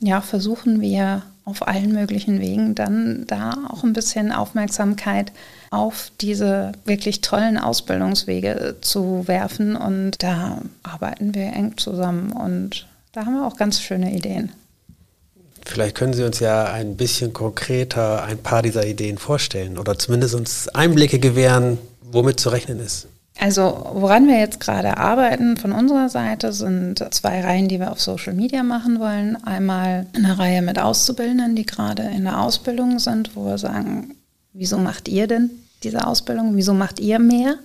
ja, 0.00 0.22
versuchen 0.22 0.80
wir 0.80 1.22
auf 1.44 1.68
allen 1.68 1.92
möglichen 1.92 2.40
Wegen 2.40 2.74
dann 2.74 3.26
da 3.28 3.58
auch 3.68 3.84
ein 3.84 3.92
bisschen 3.92 4.32
Aufmerksamkeit 4.32 5.30
auf 5.70 6.10
diese 6.20 6.72
wirklich 6.84 7.20
tollen 7.20 7.58
Ausbildungswege 7.58 8.78
zu 8.80 9.28
werfen. 9.28 9.76
Und 9.76 10.20
da 10.20 10.62
arbeiten 10.82 11.32
wir 11.32 11.52
eng 11.52 11.76
zusammen 11.76 12.32
und 12.32 12.89
da 13.12 13.26
haben 13.26 13.34
wir 13.34 13.46
auch 13.46 13.56
ganz 13.56 13.80
schöne 13.80 14.12
Ideen. 14.12 14.52
Vielleicht 15.64 15.96
können 15.96 16.14
Sie 16.14 16.24
uns 16.24 16.40
ja 16.40 16.64
ein 16.64 16.96
bisschen 16.96 17.32
konkreter 17.32 18.24
ein 18.24 18.38
paar 18.38 18.62
dieser 18.62 18.86
Ideen 18.86 19.18
vorstellen 19.18 19.78
oder 19.78 19.98
zumindest 19.98 20.34
uns 20.34 20.68
Einblicke 20.68 21.18
gewähren, 21.18 21.78
womit 22.00 22.40
zu 22.40 22.48
rechnen 22.48 22.80
ist. 22.80 23.06
Also 23.38 23.90
woran 23.94 24.26
wir 24.26 24.38
jetzt 24.38 24.60
gerade 24.60 24.98
arbeiten 24.98 25.56
von 25.56 25.72
unserer 25.72 26.08
Seite 26.08 26.52
sind 26.52 27.02
zwei 27.10 27.40
Reihen, 27.40 27.68
die 27.68 27.78
wir 27.78 27.90
auf 27.90 28.00
Social 28.00 28.34
Media 28.34 28.62
machen 28.62 29.00
wollen. 29.00 29.42
Einmal 29.44 30.06
eine 30.14 30.38
Reihe 30.38 30.60
mit 30.60 30.78
Auszubildenden, 30.78 31.56
die 31.56 31.64
gerade 31.64 32.02
in 32.02 32.24
der 32.24 32.40
Ausbildung 32.40 32.98
sind, 32.98 33.36
wo 33.36 33.46
wir 33.46 33.56
sagen, 33.56 34.14
wieso 34.52 34.76
macht 34.76 35.08
ihr 35.08 35.26
denn 35.26 35.50
diese 35.82 36.06
Ausbildung? 36.06 36.56
Wieso 36.56 36.74
macht 36.74 37.00
ihr 37.00 37.18
mehr? 37.18 37.56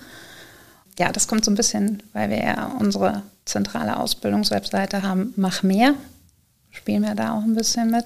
Ja, 0.98 1.12
das 1.12 1.28
kommt 1.28 1.44
so 1.44 1.52
ein 1.52 1.56
bisschen, 1.56 2.04
weil 2.14 2.30
wir 2.30 2.38
ja 2.38 2.72
unsere 2.80 3.24
zentrale 3.46 3.98
Ausbildungswebseite 3.98 5.04
haben, 5.04 5.34
mach 5.36 5.64
mehr. 5.64 5.94
Spielen 6.72 7.04
wir 7.04 7.16
da 7.16 7.34
auch 7.34 7.44
ein 7.44 7.56
bisschen 7.56 7.92
mit. 7.92 8.06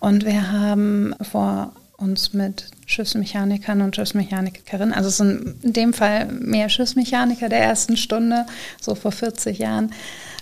Und 0.00 0.24
wir 0.24 0.50
haben 0.50 1.14
vor 1.20 1.72
uns 1.96 2.32
mit 2.34 2.66
Schiffsmechanikern 2.86 3.80
und 3.80 3.96
Schiffsmechanikerinnen, 3.96 4.92
also 4.92 5.08
es 5.08 5.16
sind 5.16 5.64
in 5.64 5.72
dem 5.72 5.92
Fall 5.92 6.26
mehr 6.26 6.68
Schiffsmechaniker 6.68 7.48
der 7.48 7.60
ersten 7.60 7.96
Stunde, 7.96 8.46
so 8.80 8.94
vor 8.94 9.12
40 9.12 9.58
Jahren, 9.58 9.92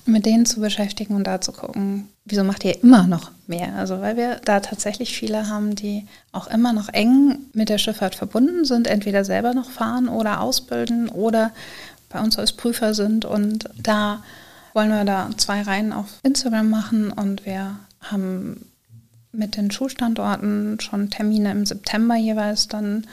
mit 0.07 0.27
denen 0.27 0.47
zu 0.47 0.61
beschäftigen 0.61 1.15
und 1.15 1.27
da 1.27 1.41
zu 1.41 1.53
gucken, 1.53 2.09
wieso 2.25 2.45
macht 2.45 2.65
ihr 2.65 2.83
immer 2.83 3.07
noch 3.07 3.31
mehr? 3.47 3.75
Also 3.77 4.01
weil 4.01 4.17
wir 4.17 4.41
da 4.45 4.61
tatsächlich 4.61 5.17
viele 5.17 5.49
haben, 5.49 5.75
die 5.75 6.07
auch 6.33 6.47
immer 6.47 6.73
noch 6.73 6.89
eng 6.91 7.39
mit 7.53 7.69
der 7.69 7.79
Schifffahrt 7.79 8.15
verbunden 8.15 8.65
sind, 8.65 8.87
entweder 8.87 9.25
selber 9.25 9.55
noch 9.55 9.71
fahren 9.71 10.09
oder 10.09 10.41
ausbilden 10.41 11.09
oder 11.09 11.53
bei 12.11 12.21
uns 12.21 12.39
als 12.39 12.53
Prüfer 12.53 12.95
sind 12.95 13.25
und 13.25 13.69
da 13.83 14.23
wollen 14.73 14.91
wir 14.91 15.05
da 15.05 15.31
zwei 15.37 15.63
Reihen 15.63 15.93
auf 15.93 16.07
Instagram 16.23 16.69
machen 16.69 17.11
und 17.11 17.47
wir 17.47 17.77
haben 18.01 18.67
mit 19.33 19.57
den 19.57 19.71
Schulstandorten 19.71 20.79
schon 20.81 21.11
Termine 21.11 21.51
im 21.51 21.67
September 21.67 22.17
jeweils 22.17 22.69
dann 22.69 23.07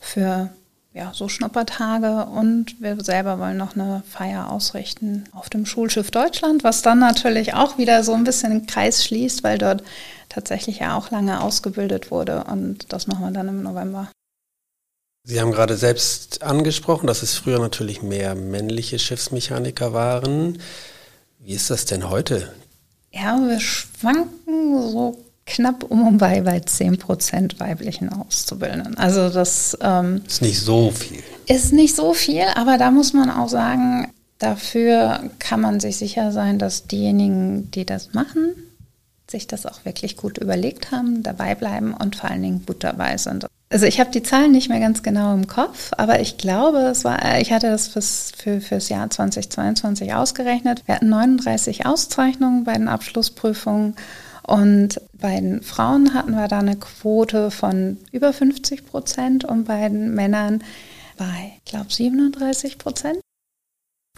für 0.00 0.50
ja, 0.98 1.12
so 1.14 1.28
Schnuppertage 1.28 2.26
und 2.26 2.80
wir 2.80 3.02
selber 3.02 3.38
wollen 3.38 3.56
noch 3.56 3.76
eine 3.76 4.02
Feier 4.10 4.50
ausrichten 4.50 5.24
auf 5.32 5.48
dem 5.48 5.64
Schulschiff 5.64 6.10
Deutschland, 6.10 6.64
was 6.64 6.82
dann 6.82 6.98
natürlich 6.98 7.54
auch 7.54 7.78
wieder 7.78 8.02
so 8.02 8.14
ein 8.14 8.24
bisschen 8.24 8.50
den 8.50 8.66
Kreis 8.66 9.04
schließt, 9.04 9.44
weil 9.44 9.58
dort 9.58 9.84
tatsächlich 10.28 10.80
ja 10.80 10.98
auch 10.98 11.12
lange 11.12 11.40
ausgebildet 11.40 12.10
wurde 12.10 12.44
und 12.44 12.92
das 12.92 13.06
machen 13.06 13.24
wir 13.24 13.30
dann 13.30 13.46
im 13.46 13.62
November. 13.62 14.10
Sie 15.22 15.40
haben 15.40 15.52
gerade 15.52 15.76
selbst 15.76 16.42
angesprochen, 16.42 17.06
dass 17.06 17.22
es 17.22 17.36
früher 17.36 17.60
natürlich 17.60 18.02
mehr 18.02 18.34
männliche 18.34 18.98
Schiffsmechaniker 18.98 19.92
waren. 19.92 20.58
Wie 21.38 21.52
ist 21.52 21.70
das 21.70 21.84
denn 21.84 22.10
heute? 22.10 22.52
Ja, 23.12 23.38
wir 23.38 23.60
schwanken 23.60 24.90
so 24.90 25.16
knapp 25.48 25.84
um 25.84 26.06
und 26.06 26.18
bei 26.18 26.42
bei 26.42 26.60
10 26.60 26.98
Prozent 26.98 27.58
weiblichen 27.58 28.12
Auszubildenden. 28.12 28.96
Also 28.98 29.30
das 29.30 29.76
ähm, 29.80 30.22
ist 30.26 30.42
nicht 30.42 30.60
so 30.60 30.90
viel. 30.90 31.22
Ist 31.46 31.72
nicht 31.72 31.96
so 31.96 32.14
viel, 32.14 32.44
aber 32.54 32.78
da 32.78 32.90
muss 32.90 33.12
man 33.12 33.30
auch 33.30 33.48
sagen, 33.48 34.12
dafür 34.38 35.30
kann 35.38 35.60
man 35.60 35.80
sich 35.80 35.96
sicher 35.96 36.32
sein, 36.32 36.58
dass 36.58 36.86
diejenigen, 36.86 37.70
die 37.70 37.86
das 37.86 38.12
machen, 38.12 38.54
sich 39.30 39.46
das 39.46 39.66
auch 39.66 39.84
wirklich 39.84 40.16
gut 40.16 40.38
überlegt 40.38 40.90
haben, 40.90 41.22
dabei 41.22 41.54
bleiben 41.54 41.94
und 41.94 42.16
vor 42.16 42.30
allen 42.30 42.42
Dingen 42.42 42.66
gut 42.66 42.84
dabei 42.84 43.16
sind. 43.16 43.46
Also 43.70 43.84
ich 43.84 44.00
habe 44.00 44.10
die 44.10 44.22
Zahlen 44.22 44.52
nicht 44.52 44.70
mehr 44.70 44.80
ganz 44.80 45.02
genau 45.02 45.34
im 45.34 45.46
Kopf, 45.46 45.90
aber 45.98 46.20
ich 46.20 46.38
glaube, 46.38 46.78
es 46.78 47.04
war, 47.04 47.38
ich 47.38 47.52
hatte 47.52 47.68
das 47.68 47.88
fürs, 47.88 48.32
für, 48.36 48.62
fürs 48.62 48.88
Jahr 48.88 49.10
2022 49.10 50.14
ausgerechnet. 50.14 50.82
Wir 50.86 50.94
hatten 50.94 51.10
39 51.10 51.84
Auszeichnungen 51.84 52.64
bei 52.64 52.72
den 52.74 52.88
Abschlussprüfungen 52.88 53.94
und 54.48 54.98
bei 55.12 55.38
den 55.38 55.62
Frauen 55.62 56.14
hatten 56.14 56.32
wir 56.32 56.48
da 56.48 56.60
eine 56.60 56.76
Quote 56.76 57.50
von 57.50 57.98
über 58.12 58.32
50 58.32 58.86
Prozent 58.86 59.44
und 59.44 59.64
bei 59.64 59.86
den 59.88 60.14
Männern 60.14 60.64
bei, 61.18 61.52
ich 61.58 61.70
glaube, 61.70 61.92
37 61.92 62.78
Prozent. 62.78 63.20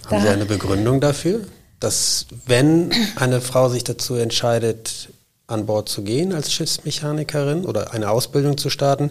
Haben 0.06 0.22
Sie 0.22 0.28
eine 0.28 0.46
Begründung 0.46 1.00
dafür, 1.00 1.46
dass 1.80 2.26
wenn 2.46 2.92
eine 3.16 3.40
Frau 3.40 3.68
sich 3.68 3.82
dazu 3.82 4.14
entscheidet, 4.14 5.08
an 5.48 5.66
Bord 5.66 5.88
zu 5.88 6.02
gehen 6.02 6.32
als 6.32 6.52
Schiffsmechanikerin 6.52 7.64
oder 7.64 7.92
eine 7.92 8.08
Ausbildung 8.08 8.56
zu 8.56 8.70
starten, 8.70 9.10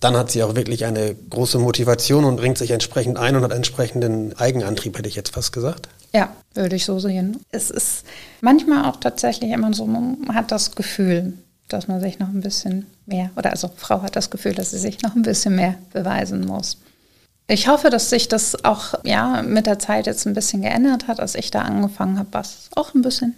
dann 0.00 0.16
hat 0.16 0.32
sie 0.32 0.42
auch 0.42 0.56
wirklich 0.56 0.86
eine 0.86 1.14
große 1.14 1.60
Motivation 1.60 2.24
und 2.24 2.36
bringt 2.36 2.58
sich 2.58 2.72
entsprechend 2.72 3.16
ein 3.16 3.36
und 3.36 3.44
hat 3.44 3.52
entsprechenden 3.52 4.36
Eigenantrieb, 4.36 4.98
hätte 4.98 5.08
ich 5.08 5.14
jetzt 5.14 5.32
fast 5.32 5.52
gesagt. 5.52 5.88
Ja, 6.14 6.32
würde 6.54 6.76
ich 6.76 6.84
so 6.84 6.98
sehen. 6.98 7.40
Es 7.50 7.70
ist 7.70 8.04
manchmal 8.40 8.84
auch 8.84 8.96
tatsächlich 8.96 9.50
immer 9.50 9.74
so, 9.74 9.86
man 9.86 10.18
hat 10.32 10.52
das 10.52 10.76
Gefühl, 10.76 11.34
dass 11.68 11.88
man 11.88 12.00
sich 12.00 12.18
noch 12.18 12.28
ein 12.28 12.40
bisschen 12.40 12.86
mehr, 13.06 13.30
oder 13.36 13.50
also 13.50 13.70
Frau 13.76 14.02
hat 14.02 14.14
das 14.14 14.30
Gefühl, 14.30 14.54
dass 14.54 14.70
sie 14.70 14.78
sich 14.78 15.02
noch 15.02 15.16
ein 15.16 15.22
bisschen 15.22 15.56
mehr 15.56 15.74
beweisen 15.92 16.46
muss. 16.46 16.78
Ich 17.48 17.68
hoffe, 17.68 17.90
dass 17.90 18.10
sich 18.10 18.28
das 18.28 18.64
auch 18.64 18.94
ja, 19.04 19.42
mit 19.42 19.66
der 19.66 19.78
Zeit 19.78 20.06
jetzt 20.06 20.26
ein 20.26 20.34
bisschen 20.34 20.62
geändert 20.62 21.08
hat, 21.08 21.20
als 21.20 21.34
ich 21.34 21.50
da 21.50 21.62
angefangen 21.62 22.18
habe, 22.18 22.28
was 22.32 22.68
auch 22.74 22.94
ein 22.94 23.02
bisschen 23.02 23.34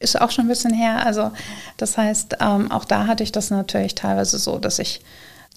ist 0.00 0.20
auch 0.20 0.30
schon 0.30 0.44
ein 0.44 0.48
bisschen 0.48 0.72
her. 0.72 1.04
Also 1.04 1.32
das 1.76 1.96
heißt, 1.96 2.36
ähm, 2.40 2.70
auch 2.70 2.84
da 2.84 3.06
hatte 3.06 3.24
ich 3.24 3.32
das 3.32 3.50
natürlich 3.50 3.94
teilweise 3.94 4.38
so, 4.38 4.58
dass 4.58 4.78
ich 4.78 5.00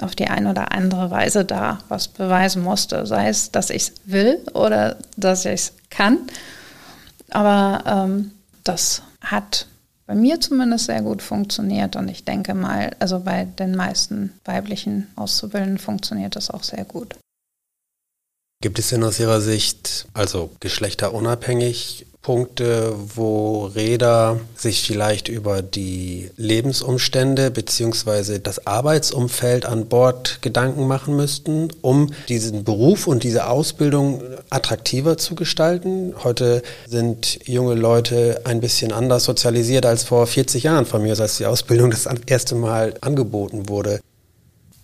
auf 0.04 0.16
die 0.16 0.28
eine 0.28 0.50
oder 0.50 0.72
andere 0.72 1.12
Weise 1.12 1.46
da 1.46 1.80
was 1.90 2.08
beweisen 2.08 2.64
musste. 2.64 3.06
Sei 3.06 3.30
es, 3.30 3.52
dass 3.52 3.70
ich 3.70 3.84
es 3.84 3.94
will 4.06 4.40
oder 4.54 4.98
dass 5.18 5.46
ich 5.46 5.54
es 5.54 5.74
kann. 5.90 6.20
Aber 7.30 7.84
ähm, 7.86 8.32
das 8.64 9.04
hat 9.22 9.68
bei 10.06 10.16
mir 10.16 10.42
zumindest 10.42 10.88
sehr 10.88 11.02
gut 11.02 11.22
funktioniert 11.22 11.96
und 11.96 12.10
ich 12.10 12.26
denke 12.26 12.54
mal, 12.54 12.92
also 13.00 13.22
bei 13.22 13.46
den 13.46 13.76
meisten 13.76 14.34
weiblichen 14.44 15.08
Auszubildenden 15.16 15.78
funktioniert 15.78 16.36
das 16.36 16.50
auch 16.50 16.64
sehr 16.64 16.84
gut. 16.84 17.16
Gibt 18.62 18.78
es 18.78 18.90
denn 18.90 19.04
aus 19.04 19.20
Ihrer 19.20 19.42
Sicht, 19.42 20.06
also 20.14 20.52
geschlechterunabhängig, 20.60 22.06
Punkte, 22.22 22.94
wo 23.16 23.66
Räder 23.66 24.40
sich 24.56 24.84
vielleicht 24.84 25.28
über 25.28 25.64
die 25.64 26.30
Lebensumstände 26.38 27.50
beziehungsweise 27.50 28.40
das 28.40 28.68
Arbeitsumfeld 28.68 29.66
an 29.66 29.88
Bord 29.88 30.40
Gedanken 30.44 30.86
machen 30.88 31.16
müssten, 31.16 31.70
um 31.82 32.14
diesen 32.30 32.64
Beruf 32.64 33.08
und 33.08 33.24
diese 33.24 33.48
Ausbildung 33.48 34.22
attraktiver 34.52 35.18
zu 35.18 35.34
gestalten. 35.34 36.14
Heute 36.24 36.62
sind 36.88 37.40
junge 37.48 37.74
Leute 37.74 38.42
ein 38.44 38.62
bisschen 38.62 38.92
anders 38.92 39.24
sozialisiert 39.24 39.88
als 39.88 40.04
vor 40.04 40.28
40 40.28 40.62
Jahren 40.62 40.86
von 40.86 41.02
mir, 41.02 41.20
als 41.20 41.38
die 41.38 41.48
Ausbildung 41.48 41.90
das 41.90 42.08
erste 42.28 42.54
Mal 42.54 42.94
angeboten 43.02 43.68
wurde. 43.68 44.00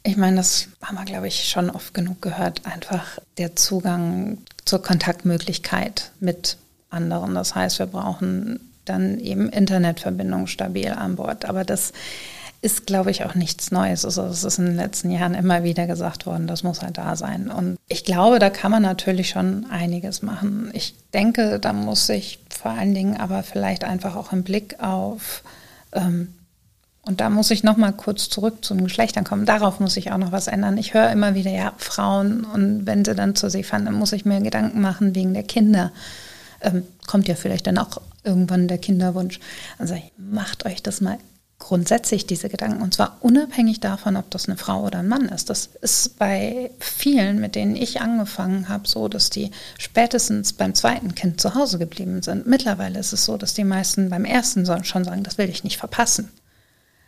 Ich 0.08 0.16
meine, 0.16 0.38
das 0.38 0.70
haben 0.82 0.96
wir, 0.96 1.04
glaube 1.04 1.28
ich, 1.28 1.50
schon 1.50 1.70
oft 1.70 1.94
genug 1.94 2.22
gehört. 2.22 2.66
Einfach 2.66 3.20
der 3.38 3.58
Zugang 3.58 4.38
zur 4.64 4.82
Kontaktmöglichkeit 4.82 6.12
mit 6.22 6.56
anderen. 6.90 7.36
Das 7.36 7.56
heißt, 7.56 7.80
wir 7.80 7.88
brauchen 7.88 8.72
dann 8.86 9.20
eben 9.20 9.50
Internetverbindung 9.50 10.48
stabil 10.48 10.88
an 10.88 11.18
Bord. 11.18 11.44
Aber 11.44 11.66
das 11.66 11.92
ist, 12.62 12.88
glaube 12.88 13.12
ich, 13.12 13.26
auch 13.26 13.36
nichts 13.36 13.72
Neues. 13.72 14.06
Also 14.06 14.24
es 14.24 14.46
ist 14.46 14.60
in 14.60 14.68
den 14.68 14.78
letzten 14.78 15.12
Jahren 15.12 15.34
immer 15.34 15.64
wieder 15.64 15.88
gesagt 15.88 16.26
worden, 16.26 16.48
das 16.48 16.64
muss 16.64 16.82
halt 16.82 16.98
da 16.98 17.18
sein. 17.18 17.52
Und 17.52 17.78
ich 17.90 18.06
glaube, 18.06 18.40
da 18.40 18.50
kann 18.50 18.72
man 18.72 18.84
natürlich 18.84 19.28
schon 19.28 19.66
einiges 19.70 20.22
machen. 20.22 20.70
Ich 20.72 20.96
denke, 21.14 21.60
da 21.60 21.74
muss 21.74 22.08
sich 22.08 22.40
vor 22.50 22.72
allen 22.72 22.94
Dingen 22.94 23.18
aber 23.18 23.44
vielleicht 23.44 23.84
einfach 23.84 24.16
auch 24.16 24.32
im 24.32 24.44
Blick 24.44 24.82
auf 24.82 25.44
ähm, 25.92 26.34
und 27.08 27.22
da 27.22 27.30
muss 27.30 27.52
ich 27.52 27.64
noch 27.64 27.78
mal 27.78 27.92
kurz 27.92 28.30
zurück 28.30 28.64
zu 28.66 28.74
den 28.74 28.84
Geschlechtern 28.84 29.24
kommen. 29.24 29.46
Darauf 29.46 29.80
muss 29.80 29.98
ich 29.98 30.12
auch 30.12 30.18
noch 30.18 30.32
was 30.32 30.48
ändern. 30.48 30.78
Ich 30.78 30.94
höre 30.94 31.12
immer 31.12 31.36
wieder, 31.36 31.52
ja, 31.52 31.74
Frauen 31.78 32.44
und 32.44 32.86
wenn 32.86 33.06
sie 33.06 33.16
dann 33.16 33.36
zur 33.36 33.50
See 33.50 33.64
fahren, 33.64 33.86
dann 33.86 33.96
muss 33.96 34.14
ich 34.14 34.26
mir 34.26 34.42
Gedanken 34.42 34.82
machen 34.82 35.16
wegen 35.16 35.34
der 35.34 35.44
Kinder 35.44 35.92
ähm, 36.62 36.84
kommt 37.06 37.28
ja 37.28 37.36
vielleicht 37.36 37.68
dann 37.68 37.78
auch 37.78 38.02
irgendwann 38.24 38.68
der 38.68 38.78
Kinderwunsch. 38.78 39.40
Also 39.78 39.96
macht 40.18 40.66
euch 40.66 40.84
das 40.84 41.02
mal 41.02 41.18
grundsätzlich 41.60 42.28
diese 42.28 42.50
Gedanken 42.50 42.84
und 42.84 42.94
zwar 42.94 43.18
unabhängig 43.22 43.80
davon, 43.80 44.16
ob 44.16 44.30
das 44.30 44.48
eine 44.48 44.58
Frau 44.58 44.84
oder 44.84 45.00
ein 45.00 45.08
Mann 45.08 45.28
ist. 45.30 45.50
Das 45.50 45.70
ist 45.82 46.20
bei 46.20 46.70
vielen, 46.80 47.40
mit 47.40 47.56
denen 47.56 47.76
ich 47.76 48.00
angefangen 48.00 48.70
habe, 48.70 48.88
so, 48.88 49.08
dass 49.08 49.32
die 49.32 49.50
spätestens 49.80 50.54
beim 50.54 50.76
zweiten 50.76 51.16
Kind 51.16 51.42
zu 51.42 51.56
Hause 51.56 51.80
geblieben 51.80 52.22
sind. 52.22 52.46
Mittlerweile 52.46 53.00
ist 53.00 53.12
es 53.12 53.26
so, 53.26 53.38
dass 53.38 53.56
die 53.56 53.64
meisten 53.64 54.10
beim 54.10 54.26
ersten 54.26 54.66
schon 54.84 55.04
sagen, 55.04 55.24
das 55.24 55.40
will 55.40 55.50
ich 55.50 55.64
nicht 55.64 55.78
verpassen. 55.78 56.30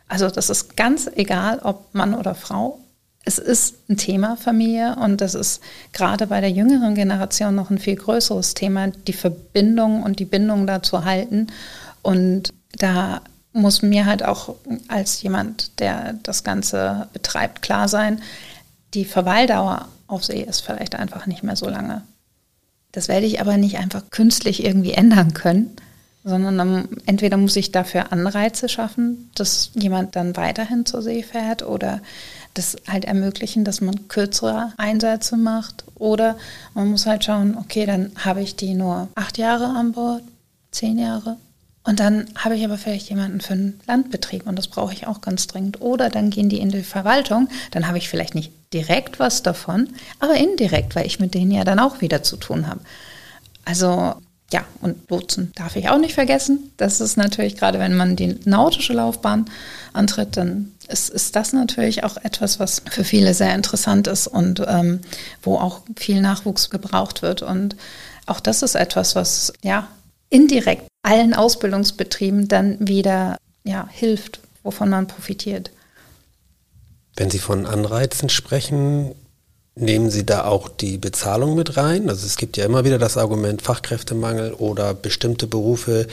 Also 0.10 0.30
das 0.30 0.50
ist 0.50 0.76
ganz 0.76 1.10
egal, 1.16 1.60
ob 1.60 1.94
Mann 1.94 2.14
oder 2.14 2.36
Frau 2.36 2.80
es 3.26 3.38
ist 3.38 3.90
ein 3.90 3.98
Thema 3.98 4.38
Familie 4.38 4.96
und 4.96 5.22
das 5.22 5.36
ist 5.36 5.62
gerade 5.94 6.28
bei 6.28 6.42
der 6.42 6.50
jüngeren 6.50 6.96
Generation 6.96 7.54
noch 7.54 7.70
ein 7.70 7.78
viel 7.78 7.96
größeres 7.96 8.54
Thema, 8.54 8.88
die 8.88 9.14
Verbindung 9.14 10.04
und 10.04 10.20
die 10.20 10.26
Bindung 10.26 10.66
da 10.66 10.82
zu 10.82 11.06
halten. 11.06 11.48
Und 12.02 12.50
da 12.78 13.22
muss 13.52 13.82
mir 13.82 14.06
halt 14.06 14.24
auch 14.24 14.56
als 14.88 15.22
jemand, 15.22 15.80
der 15.80 16.14
das 16.24 16.44
Ganze 16.44 17.08
betreibt, 17.14 17.62
klar 17.62 17.88
sein, 17.88 18.22
die 18.94 19.06
Verweildauer 19.06 19.88
auf 20.08 20.24
See 20.24 20.42
ist 20.42 20.62
vielleicht 20.62 20.96
einfach 20.96 21.28
nicht 21.28 21.44
mehr 21.44 21.56
so 21.56 21.70
lange. 21.70 22.02
Das 22.92 23.08
werde 23.08 23.28
ich 23.28 23.42
aber 23.42 23.58
nicht 23.58 23.78
einfach 23.78 24.10
künstlich 24.10 24.64
irgendwie 24.64 24.94
ändern 24.94 25.34
können, 25.36 25.76
sondern 26.30 26.58
dann, 26.58 26.88
entweder 27.06 27.38
muss 27.38 27.56
ich 27.56 27.72
dafür 27.72 28.12
Anreize 28.12 28.70
schaffen, 28.70 29.30
dass 29.36 29.72
jemand 29.74 30.16
dann 30.16 30.38
weiterhin 30.38 30.86
zur 30.86 31.02
See 31.02 31.24
fährt 31.24 31.64
oder 31.64 32.02
das 32.54 32.76
halt 32.88 33.06
ermöglichen, 33.06 33.64
dass 33.64 33.82
man 33.82 34.08
kürzere 34.08 34.74
Einsätze 34.78 35.38
macht. 35.38 35.84
Oder 35.96 36.38
man 36.74 36.90
muss 36.90 37.06
halt 37.06 37.24
schauen, 37.24 37.58
okay, 37.58 37.86
dann 37.86 38.12
habe 38.18 38.42
ich 38.42 38.56
die 38.56 38.74
nur 38.74 39.08
acht 39.16 39.38
Jahre 39.38 39.66
an 39.66 39.92
Bord, 39.92 40.24
zehn 40.72 40.98
Jahre. 40.98 41.38
Und 41.84 42.00
dann 42.00 42.28
habe 42.36 42.56
ich 42.56 42.66
aber 42.66 42.78
vielleicht 42.78 43.10
jemanden 43.10 43.42
für 43.42 43.54
einen 43.54 43.80
Landbetrieb 43.88 44.46
und 44.46 44.58
das 44.58 44.68
brauche 44.68 44.94
ich 44.94 45.08
auch 45.08 45.22
ganz 45.22 45.48
dringend. 45.48 45.82
Oder 45.82 46.10
dann 46.10 46.30
gehen 46.30 46.50
die 46.50 46.60
in 46.60 46.70
die 46.70 46.84
Verwaltung, 46.84 47.48
dann 47.72 47.88
habe 47.88 47.98
ich 47.98 48.10
vielleicht 48.10 48.36
nicht 48.36 48.52
direkt 48.74 49.20
was 49.20 49.42
davon, 49.42 49.90
aber 50.20 50.36
indirekt, 50.36 50.96
weil 50.96 51.08
ich 51.08 51.20
mit 51.20 51.34
denen 51.34 51.52
ja 51.52 51.64
dann 51.64 51.80
auch 51.80 52.02
wieder 52.02 52.22
zu 52.22 52.38
tun 52.38 52.68
habe. 52.68 52.82
Also 53.66 54.16
ja, 54.52 54.66
und 54.82 55.10
Lotsen 55.10 55.52
darf 55.56 55.76
ich 55.76 55.90
auch 55.90 56.00
nicht 56.00 56.16
vergessen. 56.16 56.72
Das 56.78 57.02
ist 57.02 57.18
natürlich 57.18 57.56
gerade, 57.56 57.78
wenn 57.78 57.96
man 57.96 58.16
die 58.16 58.40
nautische 58.46 58.94
Laufbahn 58.94 59.46
antritt, 59.94 60.38
dann 60.38 60.72
ist, 60.88 61.10
ist 61.10 61.36
das 61.36 61.54
natürlich 61.54 62.04
auch 62.04 62.18
etwas, 62.18 62.60
was 62.60 62.82
für 62.90 63.04
viele 63.04 63.34
sehr 63.36 63.54
interessant 63.54 64.08
ist 64.08 64.28
und 64.28 64.64
ähm, 64.68 65.02
wo 65.44 65.58
auch 65.58 65.82
viel 65.98 66.22
Nachwuchs 66.22 66.72
gebraucht 66.72 67.22
wird. 67.22 67.44
Und 67.44 67.76
auch 68.26 68.40
das 68.40 68.64
ist 68.64 68.76
etwas, 68.76 69.16
was 69.16 69.54
ja 69.62 69.88
indirekt 70.30 70.88
allen 71.04 71.34
Ausbildungsbetrieben 71.34 72.48
dann 72.48 72.88
wieder 72.88 73.38
ja, 73.64 73.88
hilft, 73.92 74.40
wovon 74.64 74.90
man 74.90 75.08
profitiert. 75.08 75.72
Wenn 77.16 77.30
Sie 77.30 77.40
von 77.40 77.66
Anreizen 77.66 78.30
sprechen, 78.30 79.14
nehmen 79.80 80.10
Sie 80.10 80.26
da 80.26 80.46
auch 80.46 80.70
die 80.70 80.98
Bezahlung 80.98 81.56
mit 81.56 81.78
rein? 81.78 82.10
Also 82.10 82.26
es 82.26 82.38
gibt 82.38 82.58
ja 82.58 82.66
immer 82.66 82.86
wieder 82.86 82.98
das 82.98 83.18
Argument 83.18 83.62
Fachkräftemangel 83.62 84.54
oder 84.54 84.94
bestimmte 84.94 85.48
Berufe, 85.48 86.08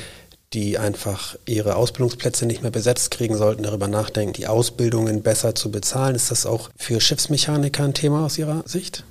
die 0.53 0.79
einfach 0.79 1.37
ihre 1.45 1.77
Ausbildungsplätze 1.77 2.47
nicht 2.47 2.63
mehr 2.63 2.71
besetzt 2.71 3.11
kriegen 3.11 3.37
sollten, 3.37 3.65
darüber 3.65 3.89
nachdenken, 3.89 4.33
die 4.33 4.47
Ausbildungen 4.47 5.23
besser 5.23 5.55
zu 5.55 5.71
bezahlen. 5.71 6.15
Ist 6.15 6.31
das 6.31 6.47
auch 6.47 6.71
für 6.77 7.01
Schiffsmechaniker 7.01 7.85
ein 7.85 7.95
Thema 7.95 8.25
aus 8.25 8.39
Ihrer 8.39 8.63
Sicht? 8.67 9.05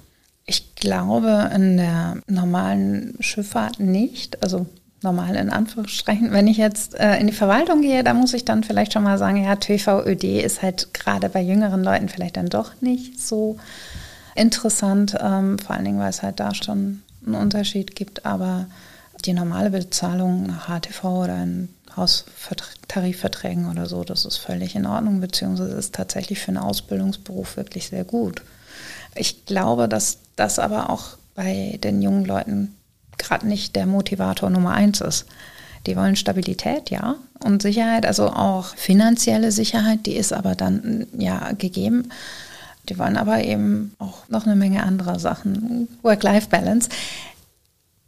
Ich 0.45 0.75
glaube 0.75 1.51
in 1.53 1.77
der 1.77 2.17
normalen 2.27 3.15
Schifffahrt 3.19 3.79
nicht. 3.79 4.41
Also 4.43 4.65
normal 5.01 5.35
in 5.35 5.49
Anführungsstrichen. 5.49 6.31
Wenn 6.31 6.47
ich 6.47 6.57
jetzt 6.57 6.99
äh, 6.99 7.17
in 7.17 7.27
die 7.27 7.33
Verwaltung 7.33 7.81
gehe, 7.81 8.03
da 8.03 8.13
muss 8.13 8.33
ich 8.33 8.45
dann 8.45 8.63
vielleicht 8.63 8.93
schon 8.93 9.03
mal 9.03 9.17
sagen, 9.17 9.43
ja, 9.43 9.55
TVÖD 9.55 10.43
ist 10.43 10.61
halt 10.61 10.93
gerade 10.93 11.29
bei 11.29 11.41
jüngeren 11.41 11.83
Leuten 11.83 12.09
vielleicht 12.09 12.37
dann 12.37 12.47
doch 12.47 12.71
nicht 12.81 13.21
so 13.21 13.57
interessant, 14.35 15.15
ähm, 15.19 15.57
vor 15.57 15.75
allen 15.75 15.85
Dingen, 15.85 15.99
weil 15.99 16.09
es 16.09 16.21
halt 16.21 16.39
da 16.39 16.53
schon 16.53 17.01
einen 17.25 17.35
Unterschied 17.35 17.95
gibt. 17.95 18.25
Aber 18.25 18.67
die 19.25 19.33
normale 19.33 19.71
Bezahlung 19.71 20.45
nach 20.45 20.67
HTV 20.67 21.03
oder 21.23 21.41
in 21.41 21.69
Haustarifverträgen 21.95 23.69
oder 23.69 23.87
so, 23.87 24.03
das 24.03 24.25
ist 24.25 24.37
völlig 24.37 24.75
in 24.75 24.85
Ordnung, 24.85 25.21
beziehungsweise 25.21 25.75
ist 25.75 25.95
tatsächlich 25.95 26.39
für 26.39 26.49
einen 26.49 26.57
Ausbildungsberuf 26.57 27.57
wirklich 27.57 27.87
sehr 27.87 28.03
gut. 28.03 28.41
Ich 29.15 29.45
glaube, 29.45 29.87
dass 29.87 30.19
das 30.35 30.59
aber 30.59 30.89
auch 30.89 31.17
bei 31.35 31.79
den 31.83 32.01
jungen 32.01 32.25
Leuten 32.25 32.75
gerade 33.17 33.47
nicht 33.47 33.75
der 33.75 33.85
Motivator 33.85 34.49
Nummer 34.49 34.71
eins 34.71 35.01
ist. 35.01 35.25
Die 35.85 35.95
wollen 35.95 36.15
Stabilität, 36.15 36.89
ja, 36.89 37.15
und 37.43 37.61
Sicherheit, 37.61 38.05
also 38.05 38.29
auch 38.29 38.75
finanzielle 38.75 39.51
Sicherheit, 39.51 40.05
die 40.05 40.15
ist 40.15 40.33
aber 40.33 40.55
dann 40.55 41.07
ja 41.17 41.51
gegeben. 41.53 42.09
Die 42.89 42.97
wollen 42.99 43.17
aber 43.17 43.43
eben 43.43 43.95
auch 43.99 44.27
noch 44.29 44.45
eine 44.45 44.55
Menge 44.55 44.83
anderer 44.83 45.19
Sachen. 45.19 45.87
Work-Life-Balance. 46.01 46.89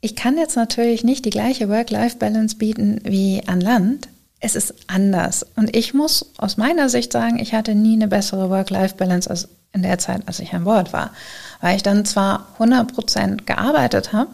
Ich 0.02 0.16
kann 0.16 0.38
jetzt 0.38 0.56
natürlich 0.56 1.04
nicht 1.04 1.26
die 1.26 1.32
gleiche 1.32 1.70
Work-Life-Balance 1.70 2.58
bieten 2.58 3.00
wie 3.04 3.42
an 3.48 3.62
Land. 3.62 4.08
Es 4.40 4.56
ist 4.56 4.74
anders. 4.88 5.46
Und 5.56 5.76
ich 5.76 5.94
muss 5.94 6.32
aus 6.38 6.58
meiner 6.58 6.90
Sicht 6.90 7.12
sagen, 7.12 7.40
ich 7.40 7.54
hatte 7.54 7.74
nie 7.74 7.94
eine 7.94 8.08
bessere 8.08 8.50
Work-Life-Balance 8.50 9.30
als 9.30 9.50
in 9.74 9.82
der 9.82 9.98
Zeit, 9.98 10.22
als 10.28 10.40
ich 10.40 10.54
an 10.54 10.64
Bord 10.64 10.94
war. 10.94 11.12
Weil 11.62 11.76
ich 11.76 11.84
dann 11.84 12.06
zwar 12.06 12.48
100 12.54 12.94
Prozent 12.94 13.48
gearbeitet 13.48 14.14
habe, 14.14 14.30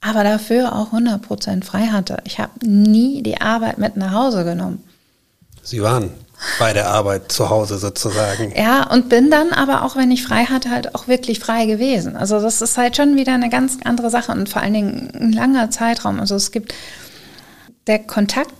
aber 0.00 0.24
dafür 0.24 0.74
auch 0.74 0.86
100 0.86 1.22
Prozent 1.22 1.64
frei 1.64 1.86
hatte. 1.86 2.18
Ich 2.24 2.38
habe 2.38 2.66
nie 2.66 3.22
die 3.22 3.40
Arbeit 3.40 3.78
mit 3.78 3.96
nach 3.96 4.12
Hause 4.12 4.44
genommen. 4.44 4.82
Sie 5.62 5.80
waren 5.80 6.10
bei 6.58 6.72
der 6.72 6.88
Arbeit 6.88 7.32
zu 7.32 7.50
Hause 7.50 7.78
sozusagen. 7.78 8.52
Ja, 8.56 8.90
und 8.90 9.08
bin 9.08 9.30
dann 9.30 9.52
aber 9.52 9.82
auch, 9.82 9.96
wenn 9.96 10.10
ich 10.10 10.24
frei 10.24 10.44
hatte, 10.44 10.70
halt 10.70 10.94
auch 10.94 11.08
wirklich 11.08 11.40
frei 11.40 11.66
gewesen. 11.66 12.16
Also 12.16 12.40
das 12.40 12.62
ist 12.62 12.76
halt 12.76 12.96
schon 12.96 13.16
wieder 13.16 13.34
eine 13.34 13.50
ganz 13.50 13.78
andere 13.84 14.10
Sache 14.10 14.32
und 14.32 14.48
vor 14.48 14.62
allen 14.62 14.74
Dingen 14.74 15.10
ein 15.14 15.32
langer 15.32 15.70
Zeitraum. 15.70 16.20
Also 16.20 16.34
es 16.34 16.52
gibt 16.52 16.74
der 17.86 17.98
Kontakt 17.98 18.52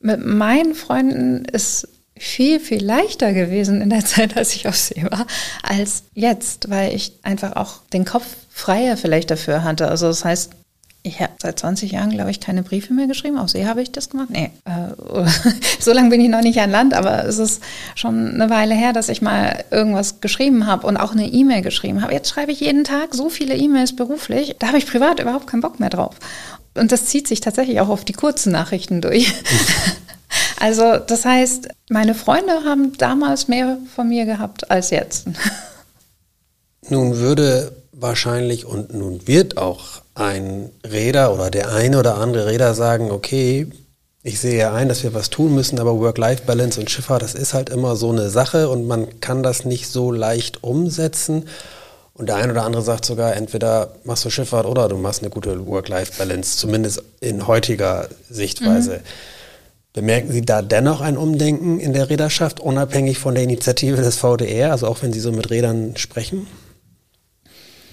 mit 0.00 0.24
meinen 0.24 0.74
Freunden 0.74 1.44
ist 1.44 1.88
viel, 2.16 2.60
viel 2.60 2.84
leichter 2.84 3.32
gewesen 3.32 3.80
in 3.80 3.90
der 3.90 4.04
Zeit, 4.04 4.36
als 4.36 4.54
ich 4.54 4.68
auf 4.68 4.76
See 4.76 5.04
war, 5.10 5.26
als 5.62 6.04
jetzt, 6.14 6.70
weil 6.70 6.94
ich 6.94 7.18
einfach 7.22 7.56
auch 7.56 7.78
den 7.92 8.04
Kopf 8.04 8.26
freier 8.50 8.96
vielleicht 8.96 9.30
dafür 9.30 9.64
hatte. 9.64 9.88
Also 9.88 10.08
das 10.08 10.24
heißt, 10.24 10.52
ich 11.02 11.20
habe 11.20 11.32
seit 11.40 11.58
20 11.58 11.92
Jahren, 11.92 12.10
glaube 12.10 12.30
ich, 12.30 12.40
keine 12.40 12.62
Briefe 12.62 12.92
mehr 12.92 13.06
geschrieben. 13.06 13.38
Auf 13.38 13.50
See 13.50 13.66
habe 13.66 13.80
ich 13.80 13.90
das 13.90 14.10
gemacht. 14.10 14.28
Nee, 14.30 14.50
äh, 14.66 15.24
so 15.80 15.92
lange 15.92 16.10
bin 16.10 16.20
ich 16.20 16.28
noch 16.28 16.42
nicht 16.42 16.60
an 16.60 16.70
Land, 16.70 16.92
aber 16.92 17.24
es 17.24 17.38
ist 17.38 17.62
schon 17.94 18.34
eine 18.34 18.50
Weile 18.50 18.74
her, 18.74 18.92
dass 18.92 19.08
ich 19.08 19.22
mal 19.22 19.64
irgendwas 19.70 20.20
geschrieben 20.20 20.66
habe 20.66 20.86
und 20.86 20.98
auch 20.98 21.12
eine 21.12 21.26
E-Mail 21.26 21.62
geschrieben 21.62 22.02
habe. 22.02 22.12
Jetzt 22.12 22.28
schreibe 22.28 22.52
ich 22.52 22.60
jeden 22.60 22.84
Tag 22.84 23.14
so 23.14 23.30
viele 23.30 23.56
E-Mails 23.56 23.96
beruflich, 23.96 24.56
da 24.58 24.68
habe 24.68 24.78
ich 24.78 24.86
privat 24.86 25.20
überhaupt 25.20 25.46
keinen 25.46 25.62
Bock 25.62 25.80
mehr 25.80 25.90
drauf. 25.90 26.16
Und 26.74 26.92
das 26.92 27.06
zieht 27.06 27.26
sich 27.26 27.40
tatsächlich 27.40 27.80
auch 27.80 27.88
auf 27.88 28.04
die 28.04 28.12
kurzen 28.12 28.52
Nachrichten 28.52 29.00
durch. 29.00 29.32
also 30.60 30.98
das 30.98 31.24
heißt, 31.24 31.68
meine 31.88 32.14
Freunde 32.14 32.64
haben 32.64 32.96
damals 32.98 33.48
mehr 33.48 33.78
von 33.94 34.08
mir 34.08 34.26
gehabt 34.26 34.70
als 34.70 34.90
jetzt. 34.90 35.26
Nun 36.88 37.16
würde 37.16 37.79
wahrscheinlich 38.00 38.64
und 38.64 38.94
nun 38.94 39.26
wird 39.26 39.56
auch 39.56 40.02
ein 40.14 40.70
Räder 40.84 41.32
oder 41.34 41.50
der 41.50 41.72
eine 41.72 41.98
oder 41.98 42.16
andere 42.16 42.46
Räder 42.46 42.74
sagen, 42.74 43.10
okay, 43.10 43.68
ich 44.22 44.38
sehe 44.38 44.58
ja 44.58 44.74
ein, 44.74 44.88
dass 44.88 45.02
wir 45.02 45.14
was 45.14 45.30
tun 45.30 45.54
müssen, 45.54 45.78
aber 45.78 45.98
Work-Life-Balance 45.98 46.78
und 46.78 46.90
Schifffahrt, 46.90 47.22
das 47.22 47.34
ist 47.34 47.54
halt 47.54 47.70
immer 47.70 47.96
so 47.96 48.10
eine 48.10 48.28
Sache 48.28 48.68
und 48.68 48.86
man 48.86 49.20
kann 49.20 49.42
das 49.42 49.64
nicht 49.64 49.88
so 49.88 50.12
leicht 50.12 50.62
umsetzen. 50.62 51.46
Und 52.12 52.28
der 52.28 52.36
eine 52.36 52.52
oder 52.52 52.64
andere 52.64 52.82
sagt 52.82 53.06
sogar, 53.06 53.34
entweder 53.34 53.94
machst 54.04 54.26
du 54.26 54.30
Schifffahrt 54.30 54.66
oder 54.66 54.88
du 54.88 54.98
machst 54.98 55.22
eine 55.22 55.30
gute 55.30 55.66
Work-Life-Balance, 55.66 56.58
zumindest 56.58 57.02
in 57.20 57.46
heutiger 57.46 58.08
Sichtweise. 58.28 58.96
Mhm. 58.96 59.02
Bemerken 59.94 60.30
Sie 60.30 60.42
da 60.42 60.60
dennoch 60.60 61.00
ein 61.00 61.16
Umdenken 61.16 61.80
in 61.80 61.94
der 61.94 62.10
Räderschaft, 62.10 62.60
unabhängig 62.60 63.18
von 63.18 63.34
der 63.34 63.44
Initiative 63.44 63.96
des 63.96 64.16
VDR, 64.16 64.70
also 64.70 64.86
auch 64.86 65.02
wenn 65.02 65.14
Sie 65.14 65.20
so 65.20 65.32
mit 65.32 65.50
Rädern 65.50 65.96
sprechen? 65.96 66.46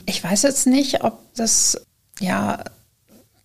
Ich 0.08 0.24
weiß 0.24 0.42
jetzt 0.42 0.66
nicht, 0.66 1.04
ob 1.04 1.20
das 1.36 1.80
ja 2.20 2.64